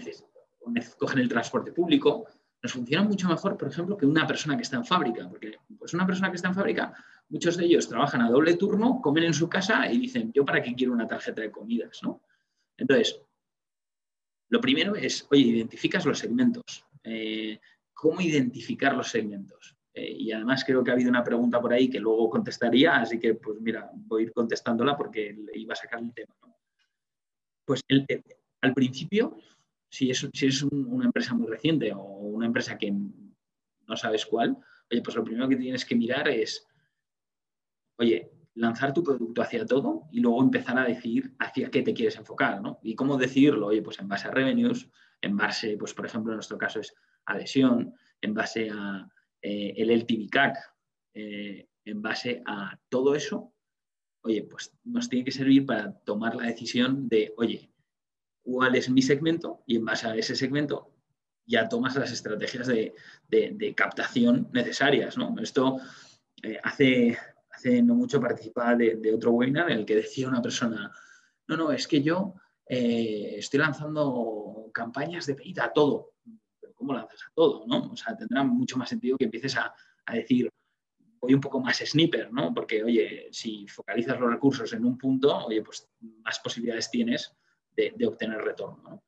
[0.98, 2.26] cogen el transporte público,
[2.60, 5.94] nos funciona mucho mejor, por ejemplo, que una persona que está en fábrica, porque pues
[5.94, 6.92] una persona que está en fábrica
[7.28, 10.62] muchos de ellos trabajan a doble turno, comen en su casa y dicen, yo para
[10.62, 12.22] qué quiero una tarjeta de comidas, ¿no?
[12.76, 13.20] Entonces,
[14.48, 16.84] lo primero es, oye, identificas los segmentos.
[17.02, 17.58] Eh,
[17.92, 19.76] ¿Cómo identificar los segmentos?
[19.92, 23.18] Eh, y además creo que ha habido una pregunta por ahí que luego contestaría, así
[23.18, 26.34] que pues mira, voy a ir contestándola porque iba a sacar el tema.
[27.64, 27.80] Pues
[28.60, 29.38] al principio,
[29.90, 34.56] si es, si es una empresa muy reciente o una empresa que no sabes cuál,
[34.90, 36.66] oye, pues lo primero que tienes que mirar es
[37.98, 42.16] oye, lanzar tu producto hacia todo y luego empezar a decidir hacia qué te quieres
[42.16, 42.78] enfocar, ¿no?
[42.82, 44.88] Y cómo decidirlo, oye, pues en base a revenues,
[45.20, 46.94] en base, pues por ejemplo, en nuestro caso es
[47.26, 49.08] adhesión, en base a
[49.42, 50.56] eh, el LTV CAC,
[51.14, 53.52] eh, en base a todo eso,
[54.22, 57.70] oye, pues nos tiene que servir para tomar la decisión de, oye,
[58.42, 59.62] ¿cuál es mi segmento?
[59.66, 60.92] Y en base a ese segmento
[61.46, 62.94] ya tomas las estrategias de,
[63.76, 65.34] captación necesarias, ¿no?
[65.40, 65.78] Esto
[66.42, 67.16] eh, hace
[67.56, 70.92] hace no mucho participaba de, otro webinar en el que decía una persona,
[71.48, 72.34] no, no, es que yo
[72.68, 76.12] eh, estoy lanzando campañas de paid a todo.
[76.60, 77.64] Pero ¿cómo lanzas a todo?
[77.66, 77.92] ¿no?
[77.92, 79.74] O sea, tendrá mucho más sentido que empieces a,
[80.12, 80.50] decir,
[81.18, 82.52] voy un poco más sniper, ¿no?
[82.54, 87.34] Porque, oye, si focalizas los recursos en un punto, oye, pues más posibilidades tienes
[87.74, 88.82] de, obtener retorno.
[88.82, 89.02] ¿no?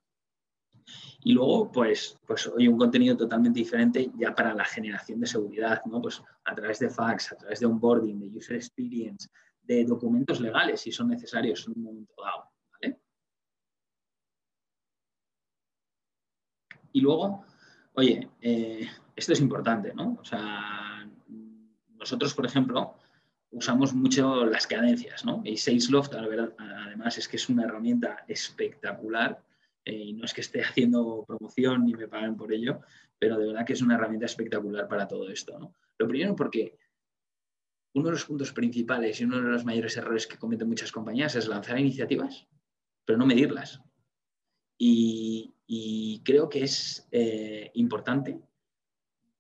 [1.25, 5.83] Y luego, pues, pues hoy un contenido totalmente diferente ya para la generación de seguridad,
[5.87, 6.01] ¿no?
[6.01, 9.29] Pues a través de fax, a través de onboarding, de user experience,
[9.63, 13.01] de documentos legales si son necesarios en un momento dado, ¿vale?
[16.93, 17.45] Y luego,
[17.95, 20.19] oye, eh, esto es importante, ¿no?
[20.21, 21.07] O sea,
[21.99, 22.95] nosotros, por ejemplo,
[23.51, 25.43] usamos mucho las cadencias, ¿no?
[25.45, 29.43] Y Salesloft, además, es que es una herramienta espectacular
[29.89, 32.81] eh, y no es que esté haciendo promoción ni me paguen por ello,
[33.19, 35.73] pero de verdad que es una herramienta espectacular para todo esto.
[35.97, 36.79] Lo primero porque
[37.95, 41.35] uno de los puntos principales y uno de los mayores errores que cometen muchas compañías
[41.37, 42.47] es lanzar iniciativas,
[43.07, 43.81] pero no medirlas.
[44.77, 45.55] Y,
[46.25, 48.39] creo que es eh, importante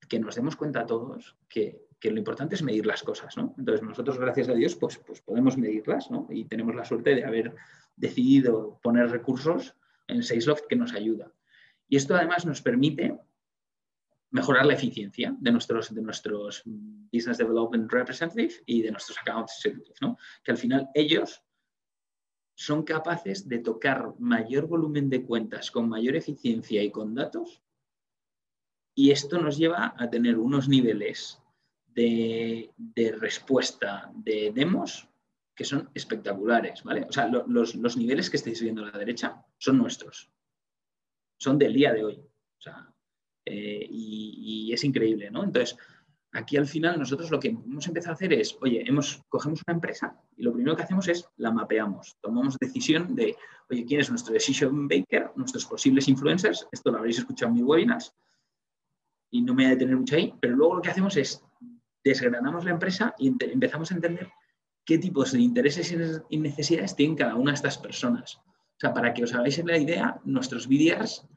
[0.09, 4.49] que nos demos cuenta todos que, lo importante es medir las cosas, Entonces nosotros, gracias
[4.49, 7.55] a Dios, pues, pues podemos medirlas, Y tenemos la suerte de haber
[7.97, 9.75] decidido poner recursos
[10.09, 11.33] en Salesloft que nos ayuda.
[11.89, 13.19] Y esto además nos permite
[14.31, 19.95] mejorar la eficiencia de nuestros, de nuestros Business Development Representative y de nuestros Account Executive,
[20.01, 20.19] ¿no?
[20.43, 21.43] Que al final ellos
[22.55, 27.63] son capaces de tocar mayor volumen de cuentas con mayor eficiencia y con datos
[28.99, 31.41] y esto nos lleva a tener unos niveles
[31.87, 32.69] de,
[33.21, 35.09] respuesta de demos
[35.59, 37.05] que son espectaculares, ¿vale?
[37.09, 40.31] O sea, los, los, niveles que estáis viendo a la derecha son nuestros,
[41.37, 42.15] son del día de hoy.
[42.15, 42.89] O sea,
[43.45, 45.43] eh, y, es increíble, ¿no?
[45.43, 45.77] Entonces,
[46.31, 49.75] aquí al final nosotros lo que hemos empezado a hacer es, oye, hemos, cogemos una
[49.75, 53.35] empresa y lo primero que hacemos es la mapeamos, tomamos decisión de,
[53.69, 56.69] oye, ¿quién es nuestro decision maker, nuestros posibles influencers?
[56.71, 58.15] Esto lo habréis escuchado en mis webinars
[59.33, 61.43] y no me voy a detener mucho ahí, pero luego lo que hacemos es
[62.05, 64.31] desgranamos la empresa y empezamos a entender
[64.89, 65.95] qué tipos de intereses
[66.31, 68.37] y necesidades tienen cada una de estas personas.
[68.37, 71.29] O sea, para que os hagáis la idea, nuestros vídeos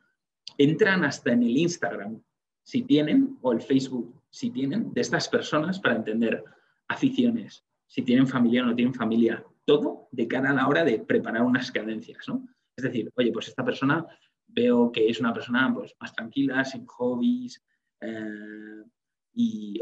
[0.57, 2.23] entran hasta en el Instagram,
[2.63, 6.41] si tienen, o el Facebook, si tienen, de estas personas para entender
[6.87, 10.99] aficiones, si tienen familia o no tienen familia, todo de cara a la hora de
[10.99, 12.47] preparar unas cadencias, ¿no?
[12.77, 14.05] Es decir, oye, pues esta persona
[14.47, 17.61] veo que es una persona pues, más tranquila, sin hobbies,
[17.99, 18.83] eh,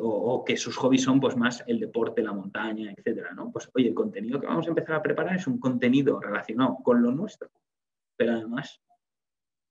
[0.01, 3.51] o, que sus hobbies son pues, más el deporte, la montaña, etcétera, ¿no?
[3.51, 7.01] Pues oye, el contenido que vamos a empezar a preparar es un contenido relacionado con
[7.01, 7.49] lo nuestro,
[8.15, 8.81] pero además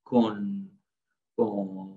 [0.03, 0.71] con,
[1.35, 1.97] con,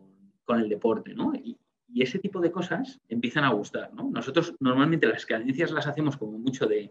[0.59, 1.33] el deporte, ¿no?
[1.33, 1.57] Y,
[1.93, 4.09] ese tipo de cosas empiezan a gustar, ¿no?
[4.09, 6.89] Nosotros normalmente las cadencias las hacemos como mucho de,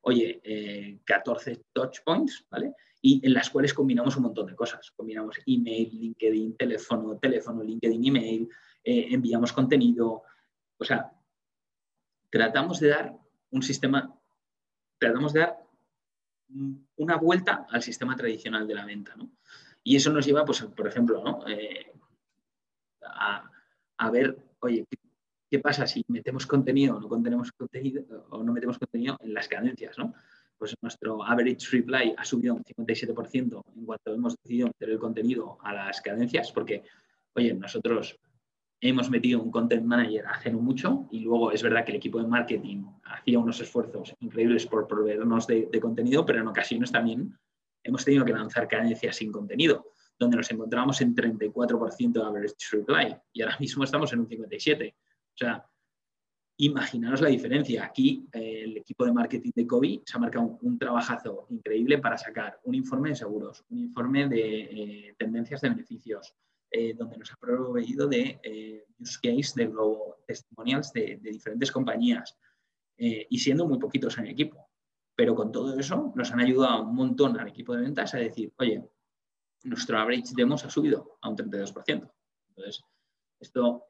[0.00, 2.74] oye, 14 eh, touch points, ¿vale?
[3.00, 4.90] Y en las cuales combinamos un montón de cosas.
[4.90, 8.48] Combinamos email, LinkedIn, teléfono, teléfono, LinkedIn, email,
[8.82, 10.22] eh, enviamos contenido.
[10.80, 11.12] O sea,
[12.30, 13.18] tratamos de dar
[13.50, 14.18] un sistema,
[14.98, 15.58] tratamos de dar
[16.96, 19.30] una vuelta al sistema tradicional de la venta, ¿no?
[19.84, 21.46] Y eso nos lleva, pues, por ejemplo, ¿no?
[21.46, 21.92] Eh,
[23.02, 24.86] a, ver, oye,
[25.50, 29.48] ¿qué, pasa si metemos contenido o no contenemos contenido o no metemos contenido en las
[29.48, 30.14] cadencias, ¿no?
[30.56, 35.58] Pues nuestro average reply ha subido un 57% en cuanto hemos decidido meter el contenido
[35.62, 36.84] a las cadencias, porque,
[37.34, 38.18] oye, nosotros
[38.80, 42.20] hemos metido un content manager hace no mucho y luego es verdad que el equipo
[42.20, 47.36] de marketing hacía unos esfuerzos increíbles por proveernos de, contenido, pero en ocasiones también
[47.82, 53.16] hemos tenido que lanzar cadencias sin contenido, donde nos encontramos en 34% de average reply
[53.32, 54.92] y ahora mismo estamos en un 57%.
[54.92, 55.64] O sea,
[56.58, 57.84] imaginaros la diferencia.
[57.84, 62.18] Aquí eh, el equipo de marketing de COVID se ha marcado un, trabajazo increíble para
[62.18, 66.34] sacar un informe de seguros, un informe de eh, tendencias de beneficios,
[66.70, 72.36] eh, donde nos ha proveído de use case de globo testimonials de, diferentes compañías
[72.96, 74.68] y siendo muy poquitos en el equipo.
[75.16, 78.52] Pero con todo eso nos han ayudado un montón al equipo de ventas a decir,
[78.58, 78.84] oye,
[79.64, 82.10] nuestro average demos ha subido a un 32%.
[82.48, 82.82] Entonces,
[83.40, 83.86] esto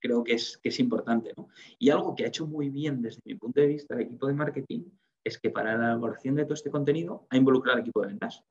[0.00, 1.32] creo que es, que es importante.
[1.78, 4.34] Y algo que ha hecho muy bien desde mi punto de vista el equipo de
[4.34, 4.84] marketing
[5.24, 8.44] es que para la elaboración de todo este contenido ha involucrado al equipo de ventas.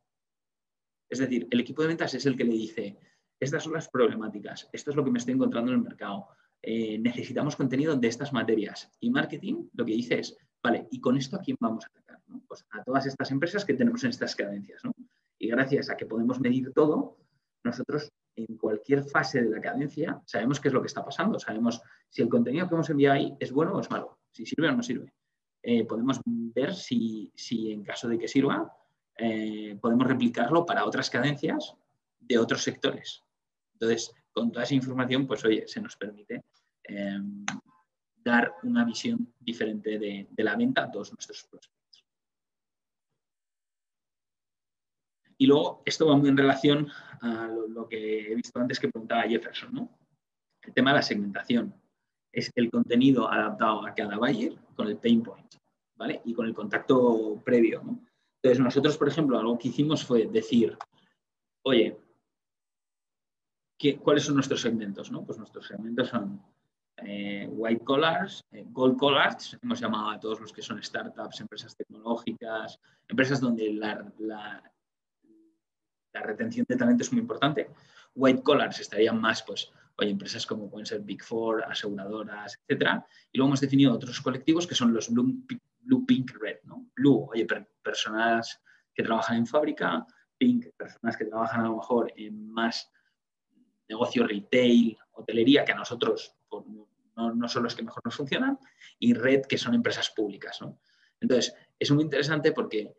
[1.09, 2.97] Es decir, el equipo de ventas es el que le dice,
[3.39, 6.27] estas son las problemáticas, esto es lo que me estoy encontrando en el mercado,
[6.61, 8.89] eh, necesitamos contenido de estas materias.
[8.99, 12.21] Y marketing lo que dice es, Vale, ¿y con esto a quién vamos a atacar?
[12.47, 14.81] Pues a todas estas empresas que tenemos en estas cadencias.
[15.37, 17.17] Y gracias a que podemos medir todo,
[17.65, 21.81] nosotros en cualquier fase de la cadencia sabemos qué es lo que está pasando, sabemos
[22.09, 24.71] si el contenido que hemos enviado ahí es bueno o es malo, si sirve o
[24.71, 25.13] no sirve.
[25.61, 28.73] Eh, podemos ver si, en caso de que sirva,
[29.17, 31.75] eh, podemos replicarlo para otras cadencias
[32.27, 33.23] de otros sectores.
[33.73, 36.43] Entonces, con toda esa información, pues oye, se nos permite
[36.83, 37.19] eh,
[38.23, 42.05] dar una visión diferente de, la venta a todos nuestros prospectos.
[45.37, 46.89] Y luego, esto va muy en relación
[47.21, 49.89] a lo, que he visto antes que preguntaba Jefferson, ¿no?
[50.61, 51.73] El tema de la segmentación.
[52.31, 55.55] Es el contenido adaptado a cada buyer con el pain point,
[55.95, 56.21] ¿vale?
[56.25, 57.81] Y con el contacto previo,
[58.41, 60.77] Entonces, nosotros, por ejemplo, algo que hicimos fue decir,
[61.63, 61.97] oye,
[63.91, 65.11] ¿cuáles son nuestros segmentos?
[65.25, 66.41] Pues nuestros segmentos son
[66.97, 71.75] eh, white collars, eh, gold collars, hemos llamado a todos los que son startups, empresas
[71.75, 74.63] tecnológicas, empresas donde la, la,
[76.13, 77.69] retención de talento es muy importante.
[78.15, 83.05] White collars estarían más, pues, oye, empresas como pueden ser Big Four, aseguradoras, etcétera.
[83.31, 86.85] Y luego hemos definido otros colectivos que son los blue, pink, red, ¿no?
[86.95, 87.47] Blue, oye,
[87.81, 88.61] personas
[88.93, 90.05] que trabajan en fábrica,
[90.37, 92.89] pink, personas que trabajan a lo mejor en más
[93.87, 96.35] negocio retail, hotelería, que a nosotros
[97.15, 98.57] no, son los que mejor nos funcionan,
[98.99, 100.59] y red, que son empresas públicas.
[101.19, 102.93] Entonces, es muy interesante porque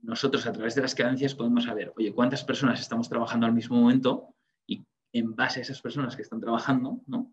[0.00, 3.76] nosotros a través de las cadencias podemos saber, oye, cuántas personas estamos trabajando al mismo
[3.76, 4.34] momento
[4.66, 7.32] y en base a esas personas que están trabajando, ¿no?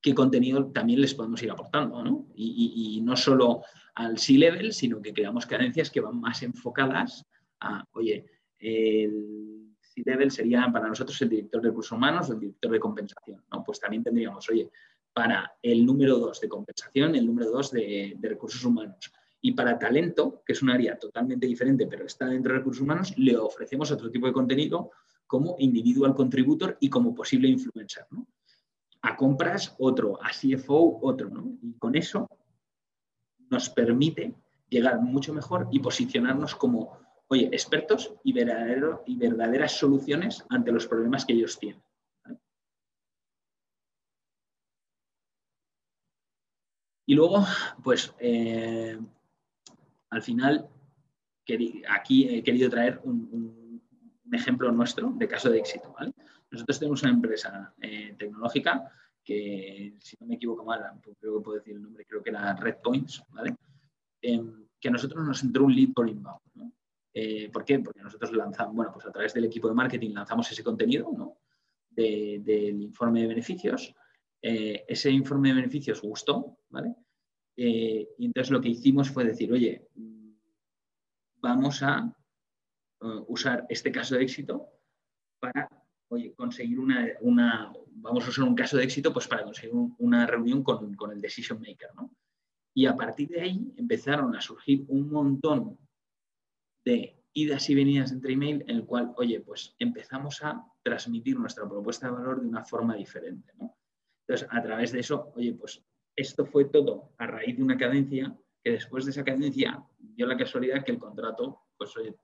[0.00, 2.28] qué contenido también les podemos ir aportando, ¿no?
[2.34, 3.62] Y, no solo
[3.94, 7.24] al C-level, sino que creamos cadencias que van más enfocadas
[7.60, 8.26] a, oye,
[8.58, 9.57] el
[10.02, 13.62] C-level sería para nosotros el director de recursos humanos o el director de compensación, ¿no?
[13.64, 14.70] Pues también tendríamos, oye,
[15.12, 19.12] para el número dos de compensación, el número dos de, de recursos humanos.
[19.40, 23.16] Y para talento, que es un área totalmente diferente, pero está dentro de recursos humanos,
[23.16, 24.90] le ofrecemos otro tipo de contenido
[25.28, 28.06] como individual contributor y como posible influencer.
[29.02, 31.56] a compras otro, a CFO otro, ¿no?
[31.62, 32.28] Y con eso
[33.50, 34.34] nos permite
[34.68, 36.98] llegar mucho mejor y posicionarnos como,
[37.28, 41.82] oye, expertos y, verdaderas soluciones ante los problemas que ellos tienen.
[47.06, 47.44] Y luego,
[47.82, 48.98] pues, eh,
[50.10, 50.68] al final,
[51.88, 53.82] aquí he querido traer un,
[54.30, 55.94] ejemplo nuestro de caso de éxito.
[56.50, 58.92] Nosotros tenemos una empresa eh, tecnológica
[59.24, 62.54] que, si no me equivoco mal, creo que puedo decir el nombre, creo que era
[62.54, 63.56] Red Points, ¿vale?
[64.20, 66.40] Em, que a nosotros nos entró un lead por inbound.
[67.20, 67.80] Eh, ¿Por qué?
[67.80, 71.38] Porque nosotros lanzamos, bueno, pues a través del equipo de marketing lanzamos ese contenido ¿no?
[71.90, 73.92] del informe de beneficios.
[74.40, 76.94] Eh, ese informe de beneficios gustó, ¿vale?
[77.56, 79.88] y entonces lo que hicimos fue decir, oye,
[81.40, 82.16] vamos a
[83.26, 84.68] usar este caso de éxito
[85.40, 85.68] para
[86.06, 90.24] oye, conseguir una, una, vamos a usar un caso de éxito pues para conseguir una
[90.24, 92.14] reunión con, con, el decision maker, ¿no?
[92.74, 95.76] Y a partir de ahí empezaron a surgir un montón
[96.88, 101.68] de idas y venidas entre email en el cual, oye, pues empezamos a transmitir nuestra
[101.68, 103.76] propuesta de valor de una forma diferente, ¿no?
[104.26, 105.84] Entonces, a través de eso, oye, pues
[106.16, 110.36] esto fue todo a raíz de una cadencia que después de esa cadencia dio la
[110.36, 112.14] casualidad que el contrato, pues oye,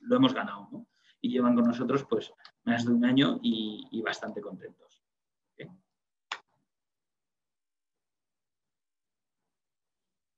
[0.00, 0.86] lo hemos ganado, ¿no?
[1.24, 2.30] y llevan con nosotros pues
[2.64, 4.93] más de un año y, bastante contentos.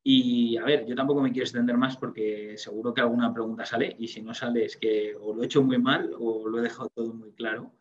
[0.09, 3.97] Y a ver, yo tampoco me quiero extender más porque seguro que alguna pregunta sale
[3.99, 6.63] y si no sale es que o lo he hecho muy mal o lo he
[6.63, 7.73] dejado todo muy claro.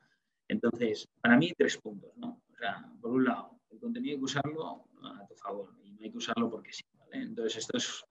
[0.48, 2.42] Entonces, para mí tres puntos, ¿no?
[3.00, 6.18] Por un lado, el contenido hay que usarlo a tu favor y no hay que
[6.18, 7.22] usarlo porque sí, ¿vale?
[7.22, 8.04] Entonces, esto es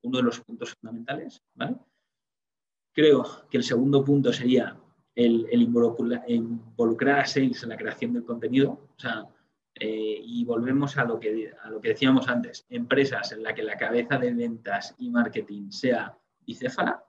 [0.00, 1.76] uno de los puntos fundamentales, ¿vale?
[2.94, 4.80] Creo que el segundo punto sería
[5.14, 8.88] el, involucrar, a sales en la creación del contenido.
[8.96, 9.28] O sea,
[9.80, 13.62] eh, y volvemos a lo, que, a lo que decíamos antes, empresas en las que
[13.62, 17.04] la cabeza de ventas y marketing sea bicéfala,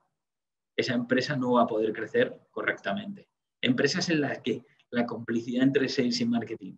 [0.76, 3.28] esa empresa no va a poder crecer correctamente.
[3.62, 6.78] Empresas en las que la complicidad entre sales y marketing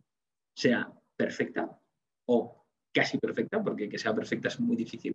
[0.55, 1.79] sea perfecta
[2.25, 5.13] o casi perfecta, porque que sea perfecta es muy difícil,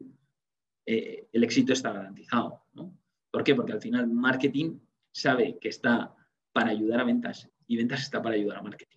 [0.87, 2.63] eh, el éxito está garantizado.
[2.75, 2.97] ¿no?
[3.31, 3.55] ¿Por qué?
[3.55, 4.79] Porque al final marketing
[5.13, 6.15] sabe que está
[6.53, 8.96] para ayudar a ventas y ventas está para ayudar a marketing.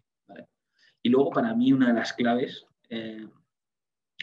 [1.02, 3.28] Y luego para mí una de las claves eh,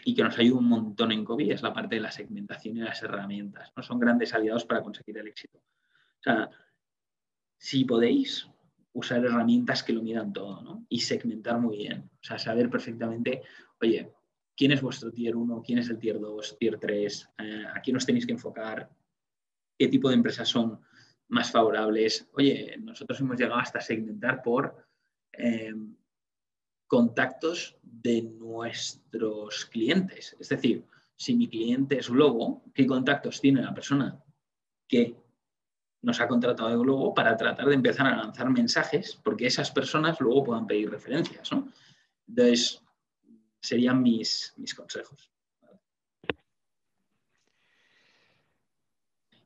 [0.05, 2.81] y que nos ayuda un montón en COVID es la parte de la segmentación y
[2.81, 3.73] las herramientas.
[3.77, 3.83] ¿no?
[3.83, 5.59] Son grandes aliados para conseguir el éxito.
[5.59, 6.51] O sea,
[7.59, 8.49] si podéis
[8.93, 12.11] usar herramientas que lo midan todo y segmentar muy bien.
[12.15, 13.43] O sea, saber perfectamente,
[13.81, 14.11] oye,
[14.57, 17.97] quién es vuestro tier 1, quién es el tier 2, tier 3, eh, a quién
[17.97, 18.89] os tenéis que enfocar,
[19.79, 20.81] qué tipo de empresas son
[21.29, 22.29] más favorables.
[22.33, 24.87] Oye, nosotros hemos llegado hasta segmentar por
[25.33, 25.75] eh,
[26.87, 30.37] contactos de nuestros clientes.
[30.39, 30.85] Es decir,
[31.17, 34.23] si mi cliente es Globo, ¿qué contactos tiene la persona
[34.87, 35.17] que
[36.03, 39.19] nos ha contratado de Globo para tratar de empezar a lanzar mensajes?
[39.23, 41.51] Porque esas personas luego puedan pedir referencias.
[41.53, 41.73] ¿no?
[42.29, 42.83] Entonces,
[43.61, 45.31] serían mis, mis consejos.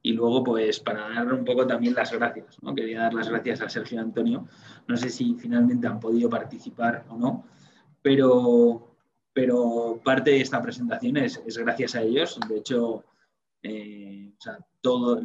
[0.03, 2.75] Y luego, pues, para dar un poco también las gracias, ¿no?
[2.75, 4.47] Quería dar las gracias a Sergio Antonio.
[4.89, 7.45] No sé si finalmente han podido participar o no,
[8.01, 8.97] pero,
[9.33, 12.39] pero parte de esta presentación es, es gracias a ellos.
[12.49, 13.05] De hecho,
[13.63, 14.33] eh,
[14.87, 15.21] o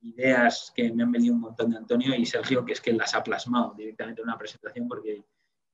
[0.00, 3.14] ideas que me han venido un montón de Antonio y Sergio, que es que las
[3.14, 5.24] ha plasmado directamente en una presentación, porque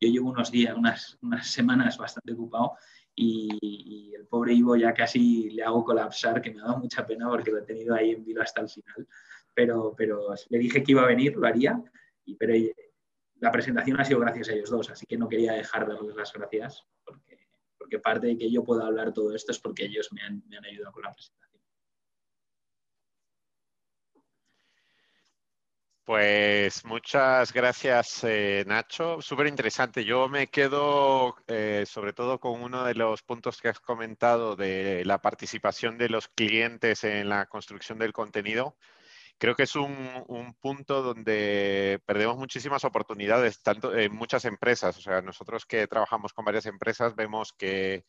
[0.01, 2.77] yo llevo unos días, unas, unas semanas bastante ocupado
[3.15, 7.29] y, el pobre Ivo ya casi le hago colapsar, que me ha dado mucha pena
[7.29, 9.07] porque lo he tenido ahí en vilo hasta el final,
[9.53, 11.83] pero, pero le dije que iba a venir, lo haría,
[12.25, 12.55] y, pero
[13.41, 16.17] la presentación ha sido gracias a ellos dos, así que no quería dejar de darles
[16.17, 17.39] las gracias, porque,
[17.79, 20.57] porque parte de que yo pueda hablar todo esto es porque ellos me han, me
[20.57, 21.54] han ayudado con la presentación.
[26.05, 29.23] Pues muchas gracias, eh, Nacho.
[29.23, 30.05] Súper interesante.
[30.05, 35.03] Yo me quedo eh, sobre todo con uno de los puntos que has comentado de
[35.07, 38.77] la participación de los clientes en la construcción del contenido.
[39.39, 44.99] creo que es un, punto donde perdemos muchísimas oportunidades, tanto en muchas empresas.
[44.99, 48.05] O sea, nosotros que trabajamos con varias empresas vemos que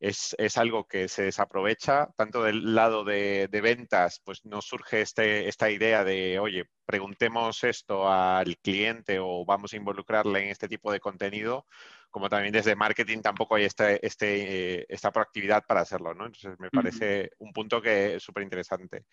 [0.00, 5.70] es, algo que se desaprovecha, tanto del lado de, ventas, pues no surge este, esta
[5.70, 11.00] idea de, oye, preguntemos esto al cliente o vamos a involucrarle en este tipo de
[11.00, 11.66] contenido,
[12.10, 16.26] como también desde marketing tampoco hay este, este, eh, esta proactividad para hacerlo, ¿no?
[16.26, 19.04] Entonces me parece un punto que es súper interesante.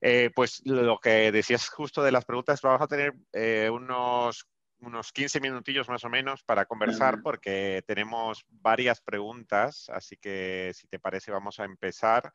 [0.00, 4.46] Eh, pues lo que decías justo de las preguntas, vamos a tener eh, unos,
[4.86, 10.86] unos 15 minutillos más o menos para conversar porque tenemos varias preguntas, así que si
[10.86, 12.32] te parece vamos a empezar.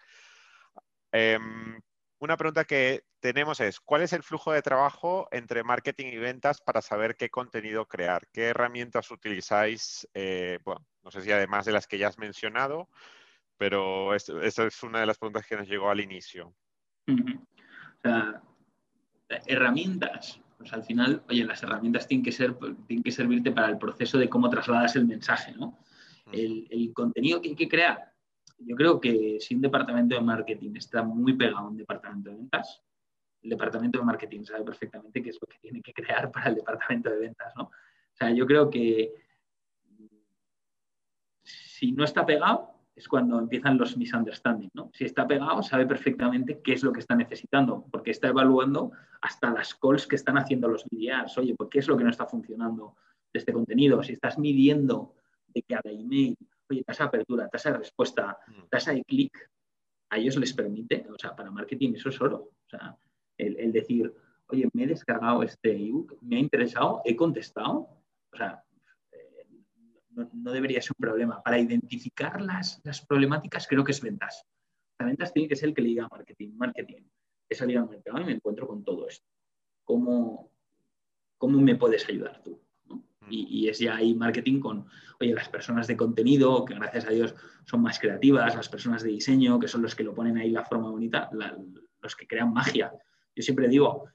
[1.12, 1.80] Em,
[2.20, 6.62] una pregunta que tenemos es, ¿cuál es el flujo de trabajo entre marketing y ventas
[6.62, 8.28] para saber qué contenido crear?
[8.32, 10.08] ¿Qué herramientas utilizáis?
[10.14, 12.89] Eh, bueno, no sé si además de las que ya has mencionado,
[13.58, 16.54] pero esta es una de las preguntas que nos llegó al inicio.
[17.08, 18.41] O sea,
[19.45, 20.41] herramientas.
[20.60, 22.53] Pues al final, oye, las herramientas tienen que, ser,
[22.86, 25.80] tienen que servirte para el proceso de cómo trasladas el mensaje, ¿no?
[26.34, 28.12] El, contenido que hay que crear.
[28.57, 32.36] Yo creo que si un departamento de marketing está muy pegado a un departamento de
[32.36, 32.84] ventas,
[33.41, 36.55] el departamento de marketing sabe perfectamente qué es lo que tiene que crear para el
[36.55, 37.64] departamento de ventas, ¿no?
[37.64, 39.14] O sea, yo creo que
[41.41, 44.76] si no está pegado, es cuando empiezan los misunderstandings.
[44.76, 44.91] ¿no?
[44.93, 48.91] Si está pegado, sabe perfectamente qué es lo que está necesitando, porque está evaluando
[49.22, 51.38] hasta las calls que están haciendo los BDRs.
[51.38, 52.97] Oye, ¿por qué es lo que no está funcionando
[53.32, 54.04] de este contenido?
[54.04, 55.16] Si estás midiendo
[55.47, 56.36] de cada email,
[56.70, 58.68] oye, tasa de apertura, tasa de respuesta, mm.
[58.70, 59.50] tasa de clic,
[60.10, 62.52] a ellos les permite, o sea, para marketing eso es oro.
[62.66, 62.97] O sea,
[63.38, 64.14] el, el decir,
[64.47, 67.88] oye, me he descargado este ebook, me ha interesado, he contestado.
[68.34, 68.62] O sea,
[70.34, 71.41] no, debería ser un problema.
[71.41, 74.45] Para identificar las, problemáticas creo que es ventas.
[74.99, 77.03] La ventas tiene que ser el que le diga marketing, marketing.
[77.49, 79.26] He salido al mercado y me encuentro con todo esto.
[79.84, 80.51] ¿Cómo,
[81.38, 82.61] cómo me puedes ayudar tú?
[82.86, 82.99] Mm.
[83.30, 84.88] Y, es ya ahí marketing con,
[85.20, 89.11] oye, las personas de contenido, que gracias a Dios son más creativas, las personas de
[89.11, 91.30] diseño, que son los que lo ponen ahí la forma bonita,
[92.01, 92.91] los que crean magia.
[93.36, 94.09] Yo siempre digo,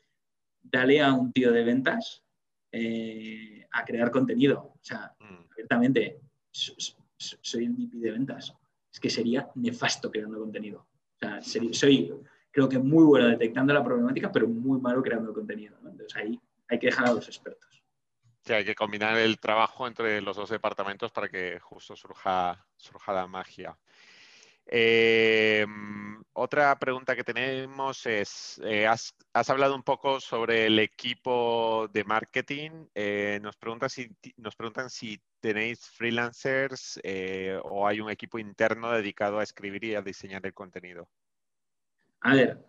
[0.62, 2.24] dale a un tío de ventas
[2.72, 4.72] eh, a crear contenido.
[4.74, 5.43] O sea, mm.
[5.54, 8.54] Abiertamente, soy el VP de ventas.
[8.92, 10.80] Es que sería nefasto creando contenido.
[10.80, 12.12] O sea, soy,
[12.50, 15.76] creo que muy bueno detectando la problemática, pero muy malo creando contenido.
[15.84, 17.82] Entonces ahí hay que dejar a los expertos.
[18.44, 23.12] Sí, hay que combinar el trabajo entre los dos departamentos para que justo surja, surja
[23.12, 23.76] la magia.
[24.66, 25.66] Eh,
[26.32, 29.14] otra pregunta que tenemos es, eh, has,
[29.50, 32.86] hablado un poco sobre el equipo de marketing.
[32.94, 36.98] Eh, nos, preguntan si, nos preguntan si tenéis freelancers
[37.64, 41.08] o hay un equipo interno dedicado a escribir y a diseñar el contenido.
[42.20, 42.64] A ver,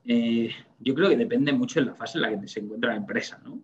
[0.80, 3.40] yo creo que depende mucho de la fase en la que se encuentra la empresa.
[3.44, 3.64] ¿no?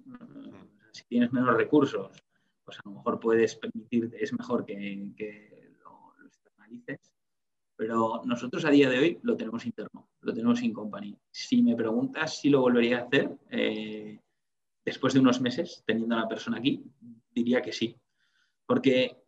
[0.94, 2.24] Si tienes menos recursos,
[2.64, 7.12] pues a lo mejor puedes permitirte, es mejor que, que lo, lo externalices
[7.82, 11.18] pero nosotros a día de hoy lo tenemos interno, lo tenemos sin company.
[11.32, 14.20] Si me preguntas si lo volvería a hacer eh,
[14.86, 16.86] después de unos meses, teniendo a la persona aquí,
[17.32, 17.96] diría que sí.
[18.66, 19.22] Porque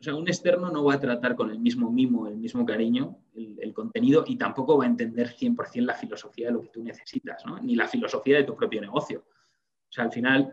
[0.00, 3.18] o sea, un externo no va a tratar con el mismo mimo, el mismo cariño,
[3.34, 7.44] el, contenido y tampoco va a entender 100% la filosofía de lo que tú necesitas,
[7.46, 7.60] ¿no?
[7.60, 9.26] ni la filosofía de tu propio negocio.
[9.28, 10.52] O sea, al final,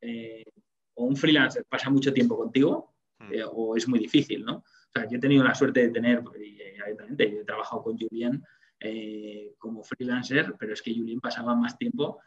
[0.00, 0.44] eh,
[0.94, 3.32] o un freelancer pasa mucho tiempo contigo hmm.
[3.32, 4.64] eh, o es muy difícil, ¿no?
[4.94, 6.76] sea, yo he tenido la suerte de tener, eh,
[7.18, 8.42] he trabajado con Julien
[8.78, 12.20] eh, como freelancer, pero es que Julien pasaba más tiempo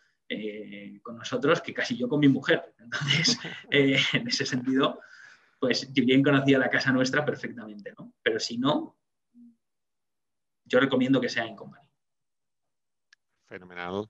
[1.02, 2.74] con nosotros que casi yo con mi mujer.
[2.80, 3.40] Entonces,
[3.72, 5.00] en ese sentido,
[5.60, 8.14] pues Julien conocía la casa nuestra perfectamente, ¿no?
[8.22, 8.98] Pero si no,
[10.66, 11.88] yo recomiendo que sea en company.
[13.46, 14.10] Fenomenal.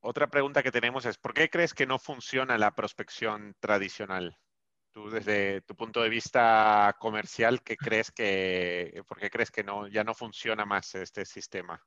[0.00, 4.38] otra pregunta que tenemos es, ¿por qué crees que no funciona la prospección tradicional?
[4.92, 9.88] Tú desde tu punto de vista comercial, ¿qué crees que, ¿por qué crees que no,
[9.88, 11.80] ya no funciona más este sistema?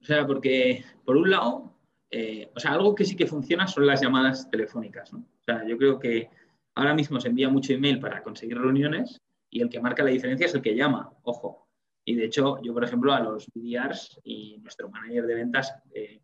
[0.00, 1.75] O sea, porque por un lado,
[2.10, 5.12] eh, o sea, algo que sí que funciona son las llamadas telefónicas.
[5.12, 5.18] ¿no?
[5.18, 6.30] O sea, yo creo que
[6.74, 10.46] ahora mismo se envía mucho email para conseguir reuniones y el que marca la diferencia
[10.46, 11.68] es el que llama, ojo.
[12.04, 16.20] Y de hecho, yo, por ejemplo, a los BDRs y nuestro manager de ventas eh,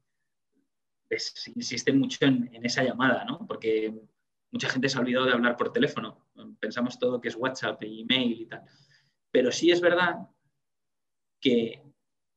[1.57, 3.45] insisten mucho en, en, esa llamada, ¿no?
[3.47, 3.93] Porque
[4.53, 6.25] mucha gente se ha olvidado de hablar por teléfono.
[6.61, 8.63] Pensamos todo que es WhatsApp, e email y tal.
[9.33, 10.29] Pero sí es verdad
[11.41, 11.83] que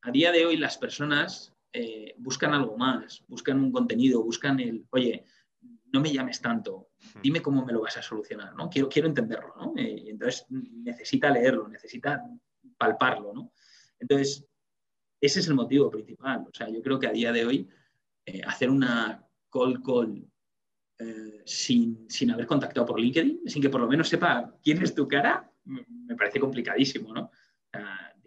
[0.02, 4.86] a día de hoy las personas eh, buscan algo más, buscan un contenido, buscan el,
[4.92, 5.26] oye,
[5.92, 6.90] no me llames tanto,
[7.22, 8.70] dime cómo me lo vas a solucionar, ¿no?
[8.70, 9.74] Quiero, quiero entenderlo, ¿no?
[9.76, 12.22] Eh, y entonces necesita leerlo, necesita
[12.78, 13.52] palparlo, ¿no?
[14.00, 14.46] Entonces,
[15.20, 16.46] ese es el motivo principal.
[16.48, 17.70] O sea, yo creo que a día de hoy
[18.26, 20.26] eh, hacer una call call
[21.00, 25.08] eh, sin, haber contactado por LinkedIn, sin que por lo menos sepa quién es tu
[25.08, 27.32] cara, me parece complicadísimo, ¿no?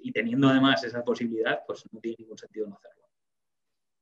[0.03, 3.08] y teniendo además esa posibilidad, pues no tiene ningún sentido no hacerlo.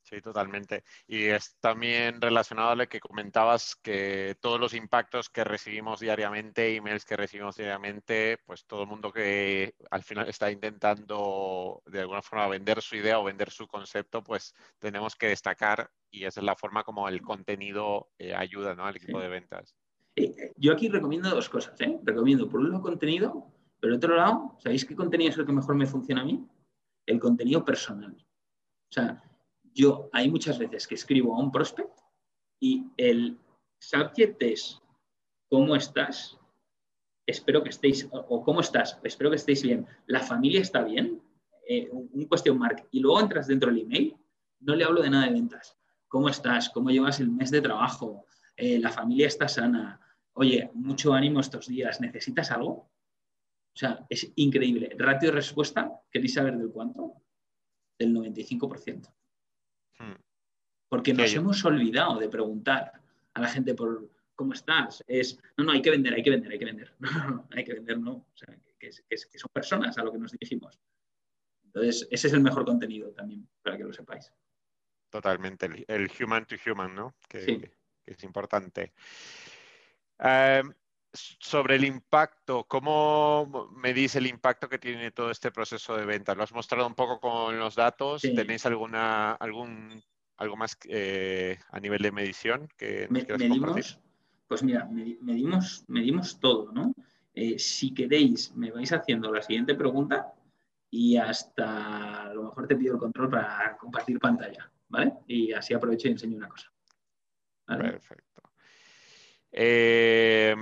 [0.09, 0.85] Sí, totalmente.
[1.09, 6.77] Y es también relacionado a lo que comentabas, que todos los impactos que recibimos diariamente,
[6.77, 12.23] emails que recibimos diariamente, pues todo el mundo que al final está intentando de alguna
[12.23, 16.47] forma vender su idea o vender su concepto, pues tenemos que destacar y esa es
[16.47, 18.87] la forma como el contenido eh, ayuda ¿no?
[18.87, 19.75] al equipo de ventas.
[20.15, 21.81] Eh, yo aquí recomiendo dos cosas.
[21.81, 21.99] ¿eh?
[22.05, 25.53] Recomiendo por un lado contenido, pero por otro lado, ¿sabéis qué contenido es el que
[25.53, 26.47] mejor me funciona a mí?
[27.07, 28.17] El contenido personal.
[28.89, 29.21] O sea,
[29.77, 32.01] yo hay muchas veces que escribo a un prospect
[32.59, 33.39] y el
[33.79, 34.81] subject es
[35.51, 36.39] ¿cómo estás?
[37.27, 38.99] Espero que estéis, o ¿cómo estás?
[39.03, 39.87] Espero que estéis bien.
[40.07, 41.21] ¿La familia está bien?
[41.69, 42.89] Eh, un question mark.
[42.91, 44.17] Y luego entras dentro del email,
[44.61, 45.77] no le hablo de nada de ventas.
[46.09, 46.71] ¿Cómo estás?
[46.71, 48.25] ¿Cómo llevas el mes de trabajo?
[48.57, 50.01] Eh, ¿La familia está sana?
[50.33, 52.01] Oye, mucho ánimo estos días.
[52.01, 52.71] ¿Necesitas algo?
[52.71, 54.95] O sea, es increíble.
[54.97, 57.13] Ratio de respuesta, ¿queréis saber del cuánto?
[57.99, 59.13] Del 95%.
[59.99, 60.15] Hmm.
[60.89, 62.93] Porque nos hemos olvidado de preguntar
[63.35, 65.03] a la gente por cómo estás.
[65.07, 66.95] Es, no, no, hay que vender, hay que vender, hay que vender.
[67.01, 68.13] No, no, no, hay que vender, no.
[68.13, 70.79] O sea, que, son personas a lo que nos dirigimos.
[71.65, 74.33] Entonces, ese es el mejor contenido también, para que lo sepáis.
[75.11, 77.15] Totalmente, el, human to human, ¿no?
[77.29, 77.71] Que,
[78.05, 78.93] es importante.
[80.19, 80.73] Em,
[81.39, 86.35] sobre el impacto, ¿cómo medís el impacto que tiene todo este proceso de venta?
[86.35, 88.23] ¿Lo has mostrado un poco con los datos?
[88.23, 90.03] ¿Tenéis alguna, algún,
[90.37, 94.01] algo más eh, a nivel de medición que nos medimos,
[94.49, 96.93] Pues mira, medimos, medimos todo, ¿no?
[97.35, 100.33] Eh, si queréis, me vais haciendo la siguiente pregunta
[100.91, 105.13] y hasta a lo mejor te pido el control para compartir pantalla, ¿vale?
[105.27, 106.73] Y así aprovecho y enseño una cosa.
[107.67, 108.43] Perfecto.
[109.53, 110.55] Eh,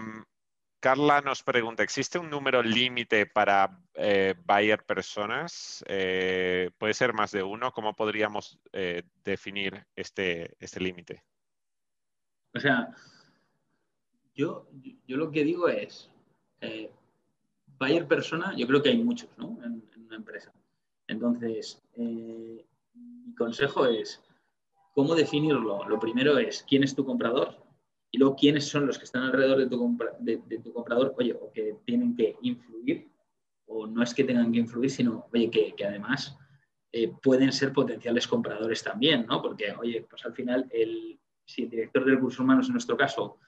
[0.85, 5.83] Carla nos pregunta, ¿existe un número límite para eh, buyer personas?
[5.89, 7.73] Eh, ¿Puede ser más de uno?
[7.73, 11.25] ¿Cómo podríamos eh, definir este, este límite?
[12.55, 12.91] O sea,
[14.35, 14.69] yo,
[15.07, 16.11] yo lo que digo es,
[17.79, 19.57] buyer persona, yo creo que hay muchos ¿no?
[19.65, 20.53] en, en una empresa.
[21.07, 24.23] Entonces, mi consejo es,
[24.93, 25.89] ¿cómo definirlo?
[25.89, 27.64] Lo primero es, ¿quién es tu comprador?
[28.15, 31.51] Y luego quiénes son los que están alrededor de tu, de, tu comprador, oye, o
[31.51, 33.11] que tienen que influir,
[33.67, 36.39] o no es que tengan que influir, sino, oye, que, además
[36.93, 39.43] eh, pueden ser potenciales compradores también, ¿no?
[39.43, 43.41] Porque, oye, pues al final, el, si el director de recursos humanos, en nuestro caso,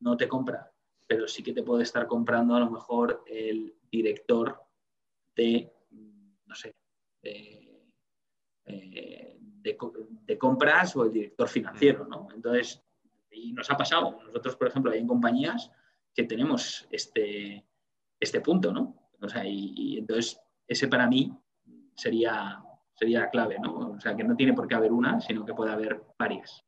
[0.00, 0.68] no te compra,
[1.06, 4.60] pero sí que te puede estar comprando a lo mejor el director
[5.36, 5.72] de,
[6.44, 6.74] no sé,
[7.22, 7.84] de,
[8.64, 12.26] eh, de compras o el director financiero, ¿no?
[12.34, 12.82] Entonces,
[13.30, 14.20] y nos ha pasado.
[14.26, 15.70] Nosotros, por ejemplo, hay en compañías
[16.14, 17.64] que tenemos este,
[18.18, 19.10] este punto, ¿no?
[19.20, 21.32] O sea, y, entonces ese para mí
[21.94, 22.62] sería,
[22.94, 23.90] sería clave, ¿no?
[23.90, 26.64] O sea, que no tiene por qué haber una, sino que puede haber varias.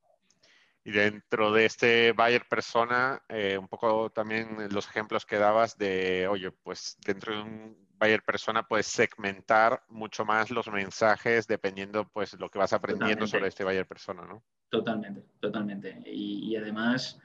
[0.85, 6.27] Y dentro de este buyer persona, eh, un poco también los ejemplos que dabas de,
[6.29, 12.35] oye, pues dentro de un buyer persona puedes segmentar mucho más los mensajes dependiendo pues
[12.35, 14.43] lo que vas aprendiendo sobre este buyer persona, ¿no?
[14.69, 16.03] Totalmente, totalmente.
[16.07, 17.21] Y, además,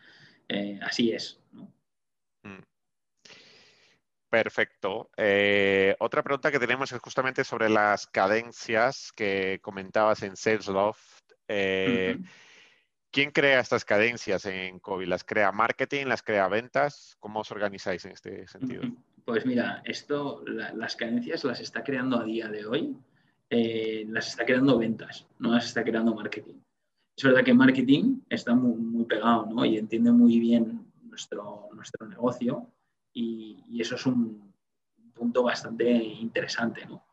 [0.47, 1.41] eh, así es.
[2.43, 2.59] Mm.
[4.29, 5.09] Perfecto.
[5.17, 11.31] Eh, otra pregunta que tenemos es justamente sobre las cadencias que comentabas en SalesLoft.
[11.47, 12.19] Eh,
[13.09, 15.07] ¿Quién crea estas cadencias en COVID?
[15.07, 16.05] ¿Las crea marketing?
[16.05, 17.15] ¿Las crea ventas?
[17.19, 18.83] ¿Cómo os organizáis en este sentido?
[19.27, 22.95] Pues mira, esto, las cadencias las está creando a día de hoy,
[23.49, 26.53] las está creando ventas, no las está creando marketing.
[27.13, 29.65] Es verdad que marketing está muy, pegado ¿no?
[29.65, 32.71] y entiende muy bien nuestro, nuestro negocio
[33.11, 34.53] y, eso es un
[35.13, 36.85] punto bastante interesante.
[36.85, 37.03] ¿no?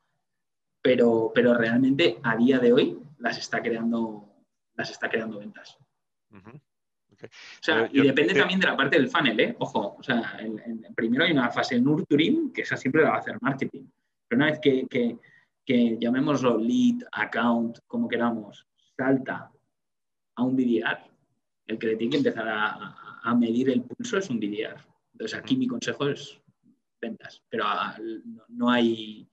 [0.81, 4.29] Pero, pero realmente a día de hoy las está creando,
[4.77, 5.77] las está creando ventas.
[7.23, 9.57] O sea, y depende también de la parte del funnel, ¿eh?
[9.59, 10.39] Ojo, o sea,
[10.95, 13.87] primero hay una fase nurturing, que esa siempre la va a hacer marketing.
[14.29, 15.19] Pero una vez que, que,
[15.65, 19.51] que llamémoslo lead, account, como queramos, salta
[20.37, 20.99] a un BDR.
[21.67, 24.77] El que le tiene que empezar a, medir el pulso es un BDR.
[25.13, 26.39] Entonces aquí mi consejo es
[27.01, 27.65] ventas, pero
[28.49, 29.27] no, hay,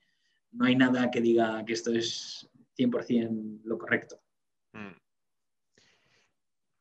[0.51, 4.19] no hay nada que diga que esto es 100% lo correcto.
[4.73, 5.00] Mm.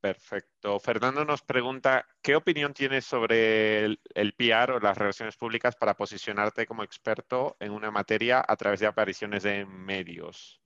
[0.00, 0.80] Perfecto.
[0.80, 6.64] Fernando nos pregunta, ¿qué opinión tienes sobre el, PR o las relaciones públicas para posicionarte
[6.64, 10.58] como experto en una materia a través de apariciones de medios?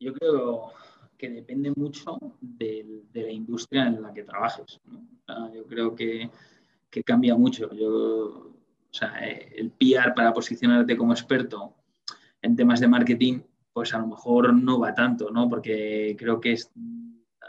[0.00, 0.72] Yo creo
[1.16, 4.80] que depende mucho de, la industria en la que trabajes.
[5.54, 6.28] yo creo que,
[7.04, 7.72] cambia mucho.
[7.72, 8.50] Yo,
[9.54, 11.72] el PR para posicionarte como experto
[12.42, 13.42] en temas de marketing,
[13.72, 15.48] pues a lo mejor no va tanto, ¿no?
[15.48, 16.70] Porque creo que es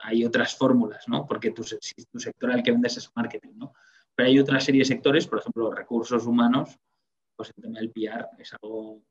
[0.05, 1.25] hay otras fórmulas, ¿no?
[1.25, 3.73] Porque tu, tu sector al que vendes es marketing, ¿no?
[4.13, 6.77] Pero hay otra serie de sectores, por ejemplo, recursos humanos,
[7.35, 9.01] pues el tema del PR es algo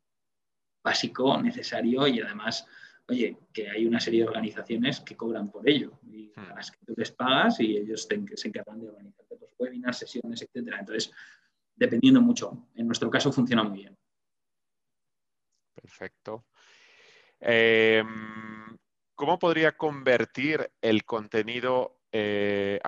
[0.82, 2.66] básico, necesario y además,
[3.08, 6.52] oye, que hay una serie de organizaciones que cobran por ello y hmm.
[6.52, 10.42] a las que tú les pagas y ellos se encargan de organizar los webinars, sesiones,
[10.42, 10.80] etcétera.
[10.80, 11.10] Entonces,
[11.74, 12.68] dependiendo mucho.
[12.74, 13.96] En nuestro caso funciona muy bien.
[15.74, 16.46] Perfecto.
[17.40, 18.63] Em,
[19.14, 22.80] ¿Cómo podría convertir el contenido eh,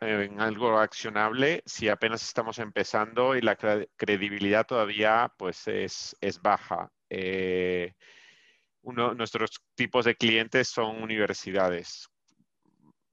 [0.00, 6.90] en algo accionable si apenas estamos empezando y la credibilidad todavía pues, es, baja?
[7.10, 7.92] Eh,
[8.82, 12.08] nuestros tipos de clientes son universidades.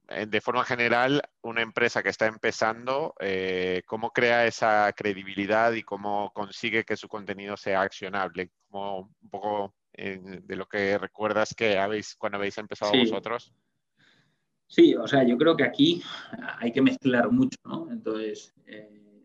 [0.06, 6.32] De forma general, una empresa que está empezando, eh, ¿cómo crea esa credibilidad y cómo
[6.32, 8.50] consigue que su contenido sea accionable?
[8.70, 13.52] Como un poco de lo que recuerdas que habéis cuando habéis empezado vosotros?
[14.68, 16.02] Sí, o sea, yo creo que aquí
[16.58, 17.90] hay que mezclar mucho, ¿no?
[17.90, 19.24] Entonces, eh,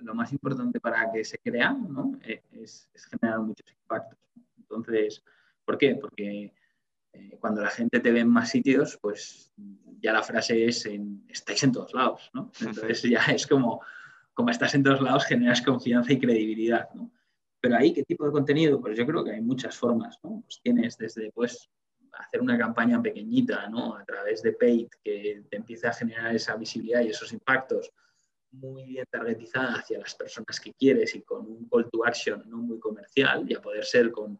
[0.00, 2.18] lo más importante para que se crea, ¿no?
[2.22, 4.18] Eh, es, generar muchos impactos.
[4.56, 5.22] Entonces,
[5.64, 5.96] ¿por qué?
[5.96, 6.54] Porque
[7.12, 9.52] eh, cuando la gente te ve en más sitios, pues
[10.00, 10.88] ya la frase es
[11.28, 12.52] estáis en todos lados, ¿no?
[12.60, 13.80] Entonces ya es como,
[14.32, 17.10] como estás en todos lados, generas confianza y credibilidad, ¿no?
[17.64, 18.78] Pero ahí, ¿qué tipo de contenido?
[18.78, 20.42] Pues yo creo que hay muchas formas, ¿no?
[20.42, 21.70] Pues tienes desde, pues,
[22.12, 23.96] hacer una campaña pequeñita, ¿no?
[23.96, 27.90] A través de paid que te empiece a generar esa visibilidad y esos impactos
[28.50, 32.58] muy bien targetizada hacia las personas que quieres y con un call to action no
[32.58, 34.38] muy comercial, y a poder ser con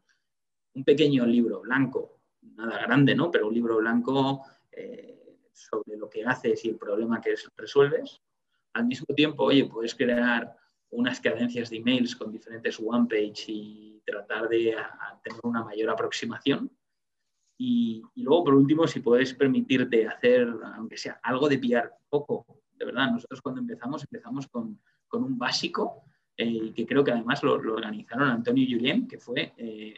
[0.75, 3.31] un pequeño libro blanco, nada grande, ¿no?
[3.31, 8.21] Pero un libro blanco eh, sobre lo que haces y el problema que resuelves.
[8.75, 10.55] Al mismo tiempo, oye, puedes crear
[10.95, 14.77] unas cadencias de emails con diferentes one page y tratar de
[15.23, 16.71] tener una mayor aproximación.
[17.59, 22.85] Y, luego, por último, si puedes permitirte hacer, aunque sea algo de pillar poco, de
[22.85, 24.81] verdad, nosotros cuando empezamos, empezamos con,
[25.13, 26.03] un básico,
[26.37, 29.95] eh, que creo que además lo, organizaron Antonio y Julien, que fue eh,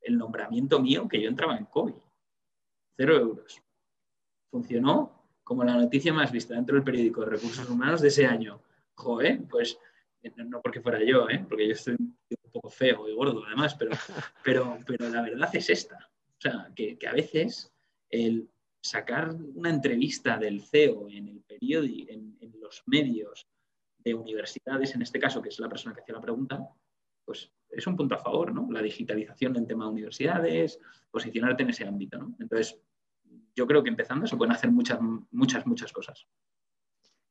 [0.00, 1.94] el nombramiento mío que yo entraba en COVID.
[2.96, 3.60] Cero euros.
[4.52, 8.60] Funcionó como la noticia más vista dentro del periódico de recursos humanos de ese año.
[8.94, 9.78] Joder, pues
[10.36, 11.44] no porque fuera yo, ¿eh?
[11.48, 12.16] porque yo estoy un
[12.52, 13.90] poco feo y gordo además, pero,
[14.44, 16.10] pero, pero la verdad es esta.
[16.38, 17.72] O sea, que, a veces
[18.10, 18.48] el
[18.80, 23.46] sacar una entrevista del CEO en el periódico, en, los medios
[23.98, 26.68] de universidades, en este caso, que es la persona que hacía la pregunta,
[27.24, 28.66] pues es un punto a favor, ¿no?
[28.72, 32.34] La digitalización en tema de universidades, posicionarte en ese ámbito, ¿no?
[32.40, 32.76] Entonces,
[33.54, 34.98] yo creo que empezando se pueden hacer muchas,
[35.30, 36.26] muchas, muchas cosas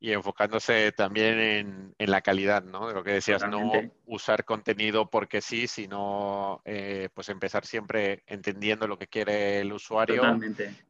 [0.06, 2.88] y enfocándose también en, la calidad, ¿no?
[2.88, 3.72] De lo que decías, no
[4.06, 10.22] usar contenido porque sí, sino eh, pues empezar siempre entendiendo lo que quiere el usuario,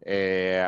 [0.01, 0.67] eh,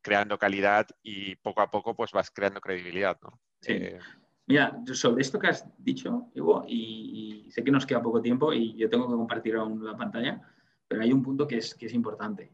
[0.00, 3.40] creando calidad y poco a poco pues vas creando credibilidad, ¿no?
[3.66, 3.98] Eh,
[4.46, 8.76] Mira, sobre esto que has dicho, Hugo, y, sé que nos queda poco tiempo y
[8.76, 10.40] yo tengo que compartir aún la pantalla,
[10.86, 12.52] pero hay un punto que es, que es importante.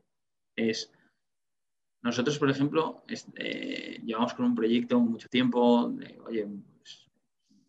[0.56, 0.90] Es
[2.02, 3.04] nosotros, por ejemplo,
[3.36, 5.92] eh, llevamos con un proyecto mucho tiempo,
[6.24, 6.46] oye,
[6.78, 7.08] pues,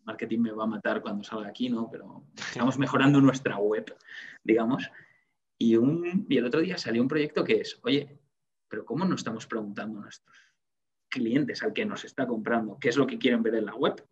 [0.04, 1.90] marketing me va a matar cuando salga aquí, ¿no?
[1.90, 3.96] Pero estamos mejorando nuestra web,
[4.44, 4.90] digamos.
[5.58, 8.18] Y, un, y el otro día salió un proyecto que es, oye,
[8.68, 10.36] pero ¿cómo no estamos preguntando a nuestros
[11.08, 14.04] clientes, al que nos está comprando, qué es lo que quieren ver en la web?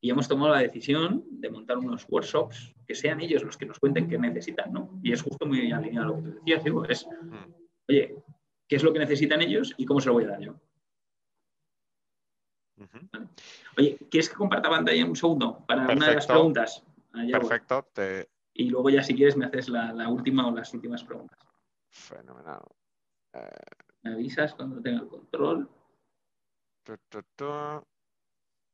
[0.00, 3.78] Y hemos tomado la decisión de montar unos workshops que sean ellos los que nos
[3.78, 4.98] cuenten qué necesitan, ¿no?
[5.02, 7.52] Y es justo muy alineado a lo que tú decías, digo, es, mm.
[7.88, 8.16] oye,
[8.68, 10.54] qué es lo que necesitan ellos y cómo se lo voy a dar yo.
[13.76, 16.84] Oye, ¿quieres que comparta pantalla un segundo para una de las preguntas?
[17.12, 17.88] Perfecto.
[18.52, 21.38] Y luego ya si quieres me haces la, última o las últimas preguntas.
[21.90, 22.62] Fenomenal.
[23.32, 23.48] Eh,
[24.02, 25.68] me avisas cuando tenga el control.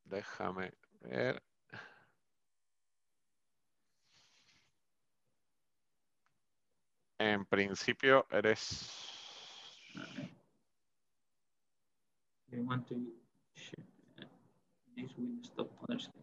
[0.05, 1.43] Déjame ver.
[7.19, 9.14] En principio eres
[9.97, 10.01] Uh,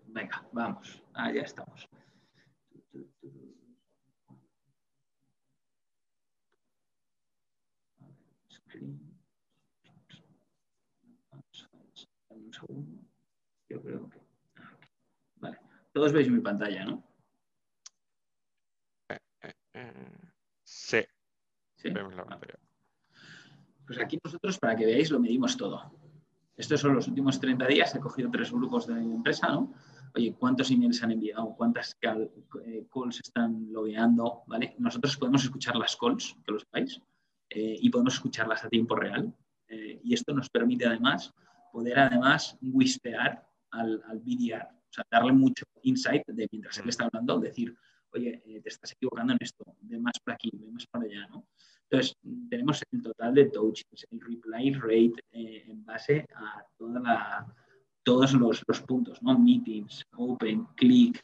[0.08, 1.02] Venga, vamos.
[1.14, 1.88] Ah, ya estamos.
[12.68, 13.08] Un.
[13.70, 14.20] Yo creo que.
[15.38, 15.60] Vale.
[15.94, 17.04] Todos veis mi pantalla, ¿no?
[20.64, 21.02] Sí.
[21.76, 21.90] ¿Sí?
[23.92, 25.92] Pues aquí nosotros, para que veáis, lo medimos todo.
[26.56, 27.94] Estos son los últimos 30 días.
[27.94, 29.74] He cogido tres grupos de empresa, ¿no?
[30.16, 31.54] Oye, ¿cuántos emails han enviado?
[31.58, 34.44] ¿Cuántas eh, calls están logueando?
[34.48, 34.76] ¿Vale?
[34.80, 37.02] Nosotros podemos escuchar las calls, que lo sepáis,
[37.50, 39.36] eh, y podemos escucharlas a tiempo real.
[39.68, 41.34] Eh, y esto nos permite además
[41.74, 47.04] poder además whispear al, al BDR, o sea, darle mucho insight de mientras él está
[47.04, 47.76] hablando, decir,
[48.14, 51.28] oye, eh, te estás equivocando en esto, ve más para aquí, ve más para allá,
[51.28, 51.46] ¿no?
[51.92, 52.16] Entonces,
[52.50, 57.46] tenemos el total de touches, el reply rate eh, en base a toda la-
[58.04, 59.38] todos los, los puntos, ¿no?
[59.38, 61.22] Meetings, open, click.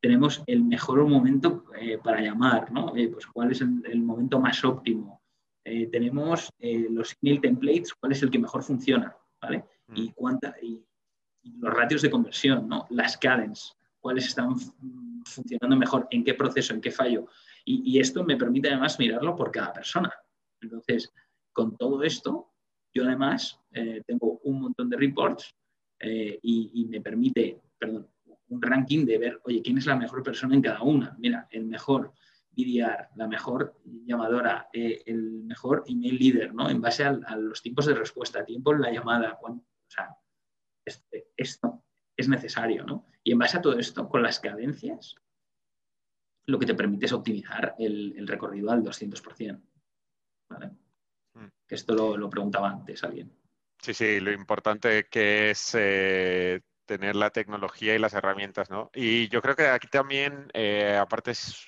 [0.00, 2.94] Tenemos el mejor momento eh, para llamar, ¿no?
[2.94, 5.22] Eh, pues cuál es el, el momento más óptimo.
[5.64, 6.50] Eh, tenemos
[6.90, 9.64] los email templates, cuál es el que mejor funciona, ¿vale?
[9.94, 10.84] Y, cuánta, y,
[11.42, 12.86] y los ratios de conversión, ¿no?
[12.90, 17.26] Las cadence, cuáles están mm, funcionando mejor, en qué proceso, en qué fallo.
[17.64, 20.12] Y, esto me permite además mirarlo por cada persona.
[20.60, 21.12] Entonces,
[21.52, 22.52] con todo esto,
[22.92, 25.54] yo además eh, tengo un montón de reports
[25.98, 28.08] eh, y, me permite, perdón,
[28.48, 31.16] un ranking de ver, oye, quién es la mejor persona en cada una.
[31.18, 32.12] Mira, el mejor
[32.50, 36.68] BDR, la mejor llamadora, eh, el mejor email leader, ¿no?
[36.68, 40.14] En base a, los tiempos de respuesta, tiempo en la llamada, cuán- o sea,
[40.84, 41.82] este- esto
[42.16, 43.06] es necesario, ¿no?
[43.24, 45.16] Y en base a todo esto, con las cadencias,
[46.46, 49.60] lo que te permite es optimizar el, el recorrido al 200%.
[50.48, 50.70] ¿vale?
[51.34, 51.46] Mm.
[51.66, 53.32] Que esto lo, lo preguntaba antes alguien.
[53.80, 58.90] Sí, sí, lo importante que es eh, tener la tecnología y las herramientas, ¿no?
[58.94, 61.66] Y yo creo que aquí también, eh, aparte es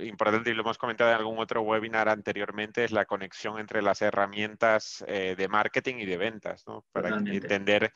[0.00, 4.02] importante y lo hemos comentado en algún otro webinar anteriormente, es la conexión entre las
[4.02, 6.84] herramientas eh, de marketing y de ventas, ¿no?
[6.92, 7.46] Para Totalmente.
[7.46, 7.92] entender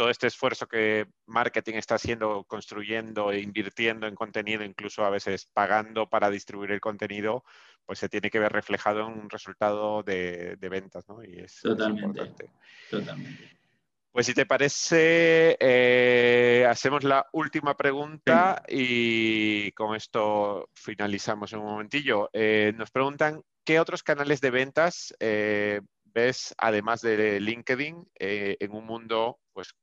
[0.00, 5.44] todo este esfuerzo que marketing está haciendo, construyendo e invirtiendo en contenido, incluso a veces
[5.52, 7.44] pagando para distribuir el contenido,
[7.84, 11.22] pues se tiene que ver reflejado en un resultado de, de ventas, ¿no?
[11.22, 12.06] Y es, es Totalmente.
[12.06, 12.50] importante.
[12.90, 13.50] Totalmente.
[14.10, 21.66] Pues si te parece, eh, hacemos la última pregunta y con esto finalizamos en un
[21.66, 22.30] momentillo.
[22.32, 28.86] Eh, nos preguntan, ¿qué otros canales de ventas eh, ves, además de LinkedIn, en un
[28.86, 29.74] mundo pues,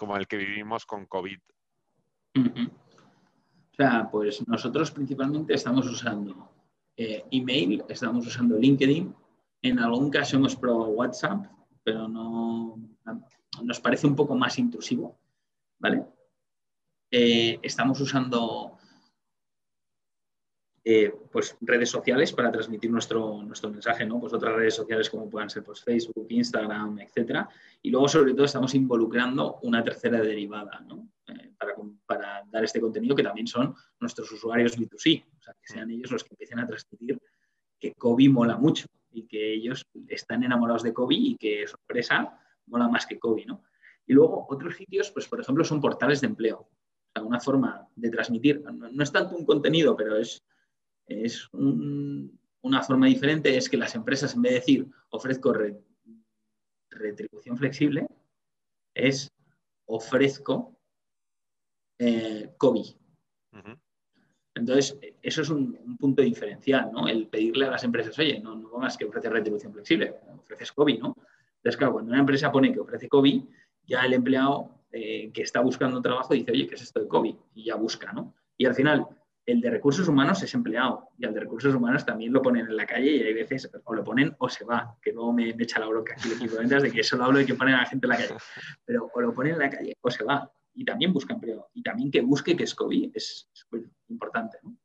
[0.00, 1.38] como el que vivimos con COVID?
[2.36, 6.50] O sea, pues nosotros principalmente estamos usando
[6.96, 9.14] eh, email, estamos usando LinkedIn,
[9.60, 11.44] en algún caso hemos probado WhatsApp,
[11.84, 12.78] pero no
[13.62, 15.18] nos parece un poco más intrusivo,
[15.78, 16.06] ¿vale?
[17.10, 18.78] Eh, estamos usando
[20.82, 24.18] eh, pues redes sociales para transmitir nuestro, nuestro mensaje, ¿no?
[24.18, 27.48] Pues otras redes sociales como puedan ser pues, Facebook, Instagram, etcétera.
[27.82, 31.10] Y luego, sobre todo, estamos involucrando una tercera derivada, ¿no?
[31.26, 31.74] Eh, para,
[32.06, 36.10] para, dar este contenido que también son nuestros usuarios B2C, o sea, que sean ellos
[36.10, 37.20] los que empiecen a transmitir
[37.78, 42.38] que Kobe mola mucho y que ellos están enamorados de Kobe y que su empresa
[42.66, 43.64] mola más que Kobe, ¿no?
[44.06, 46.58] Y luego otros sitios, pues por ejemplo, son portales de empleo.
[46.58, 50.42] O sea, una forma de transmitir, no, no es tanto un contenido, pero es,
[51.10, 55.76] es un, una forma diferente, es que las empresas, en vez de decir ofrezco re,
[56.90, 58.06] retribución flexible,
[58.94, 59.30] es
[59.86, 60.76] ofrezco
[61.98, 62.48] eh.
[62.62, 63.80] Uh -huh.
[64.54, 67.08] Entonces, eso es un, un, punto diferencial, ¿no?
[67.08, 70.98] El pedirle a las empresas, oye, no, no pongas que ofreces retribución flexible, ofreces COVID,
[70.98, 71.14] ¿no?
[71.56, 73.42] Entonces, claro, cuando una empresa pone que ofrece COVID,
[73.86, 77.34] ya el empleado eh, que está buscando trabajo dice, oye, ¿qué es esto de COVID?
[77.54, 78.34] Y ya busca, ¿no?
[78.56, 79.06] Y al final,
[79.50, 82.76] el de recursos humanos es empleado y al de recursos humanos también lo ponen en
[82.76, 85.64] la calle y hay veces o lo ponen o se va, que luego me, me
[85.64, 87.86] echa la bronca aquí de ventas de que solo hablo de que ponen a la
[87.86, 88.34] gente en la calle.
[88.84, 91.70] Pero o lo ponen en la calle o se va y también busca empleo.
[91.74, 94.58] Y también que busque que es COVID es súper importante.
[94.62, 94.76] ¿no?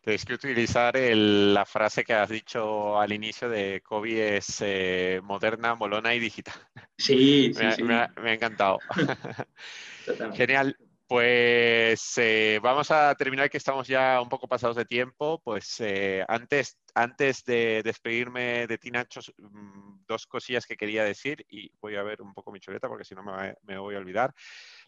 [0.00, 5.20] Tenéis que utilizar el, la frase que has dicho al inicio de COVID es eh,
[5.22, 6.54] moderna, molona y digital.
[6.96, 7.82] Sí, sí, me, sí.
[7.82, 8.78] Me, ha, me, ha, encantado.
[10.34, 10.76] Genial.
[11.08, 15.40] Pues eh, vamos a terminar que estamos ya un poco pasados de tiempo.
[15.44, 21.44] Pues eh, antes, antes de despedirme de ti, Nacho, mm, dos cosillas que quería decir
[21.50, 23.98] y voy a ver un poco mi chuleta porque si no me, me, voy a
[23.98, 24.34] olvidar.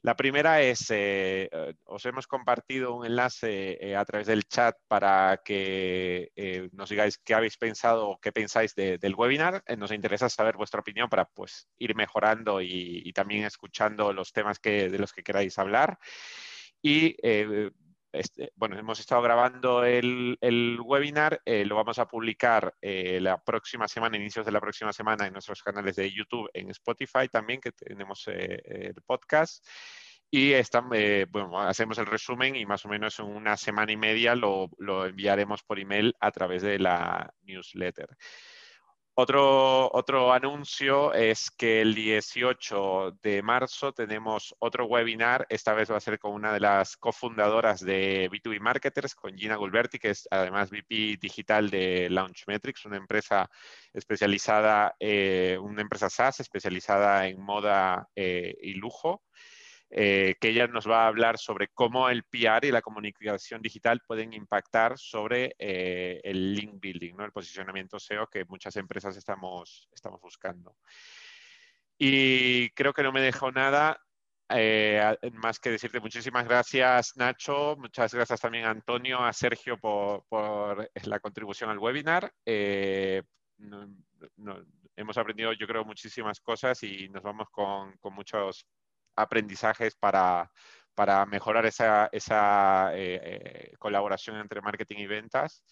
[0.01, 1.51] La primera es, eh,
[1.85, 7.19] os hemos compartido un enlace eh, a través del chat para que eh, nos digáis
[7.19, 9.63] qué habéis pensado o qué pensáis de, del webinar.
[9.67, 14.33] Eh, nos interesa saber vuestra opinión para pues, ir mejorando y, y también escuchando los
[14.33, 15.99] temas que, de los que queráis hablar.
[16.81, 17.71] Y eh,
[18.19, 23.43] este, bueno, hemos estado grabando el, el webinar, eh, lo vamos a publicar eh, la
[23.43, 27.61] próxima semana, inicios de la próxima semana, en nuestros canales de YouTube, en Spotify también,
[27.61, 29.65] que tenemos eh, el podcast.
[30.31, 34.35] Y eh, bueno, hacemos el resumen y más o menos en una semana y media
[34.35, 38.09] lo, lo enviaremos por email a través de la newsletter.
[39.21, 45.45] Otro, otro anuncio es que el 18 de marzo tenemos otro webinar.
[45.49, 49.57] Esta vez va a ser con una de las cofundadoras de B2B Marketers, con Gina
[49.57, 53.51] Gulberti, que es además VP digital de Launchmetrics, una empresa
[53.93, 59.25] especializada, eh, una empresa SaaS especializada en moda eh, y lujo.
[59.91, 64.03] Eh, que ella nos va a hablar sobre cómo el PR y la comunicación digital
[64.07, 67.25] pueden impactar sobre eh, el link building, ¿no?
[67.25, 70.77] el posicionamiento SEO que muchas empresas estamos, estamos buscando.
[71.97, 73.99] Y creo que no me dejo nada.
[74.51, 80.25] Eh, más que decirte muchísimas gracias Nacho, muchas gracias también a Antonio, a Sergio por,
[80.27, 82.33] por la contribución al webinar.
[84.97, 88.67] hemos aprendido yo creo muchísimas cosas y nos vamos con, con muchos
[89.19, 90.51] aprendizajes para,
[90.95, 95.63] para mejorar esa, esa eh, eh, colaboración entre marketing y ventas.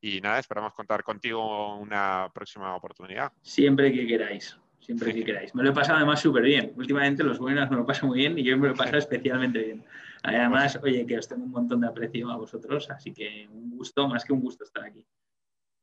[0.00, 3.32] Y nada, esperamos contar contigo una próxima oportunidad.
[3.42, 5.54] Siempre que queráis, siempre que queráis.
[5.54, 6.72] Me lo he pasado además súper bien.
[6.76, 9.58] Últimamente los buenos me lo paso muy bien y yo me lo he pasado especialmente
[9.58, 9.84] bien.
[10.22, 14.08] Además, oye, que os tengo un montón de aprecio a vosotros, así que un gusto,
[14.08, 15.04] más que un gusto estar aquí.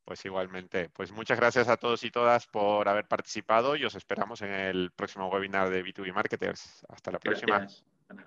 [0.05, 0.89] Pues igualmente.
[0.89, 4.91] Pues muchas gracias a todos y todas por haber participado y os esperamos en el
[4.91, 6.85] próximo webinar de B2B Marketers.
[6.89, 7.65] Hasta la próxima.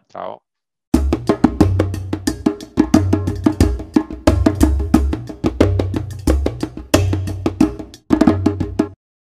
[0.09, 0.43] Chao.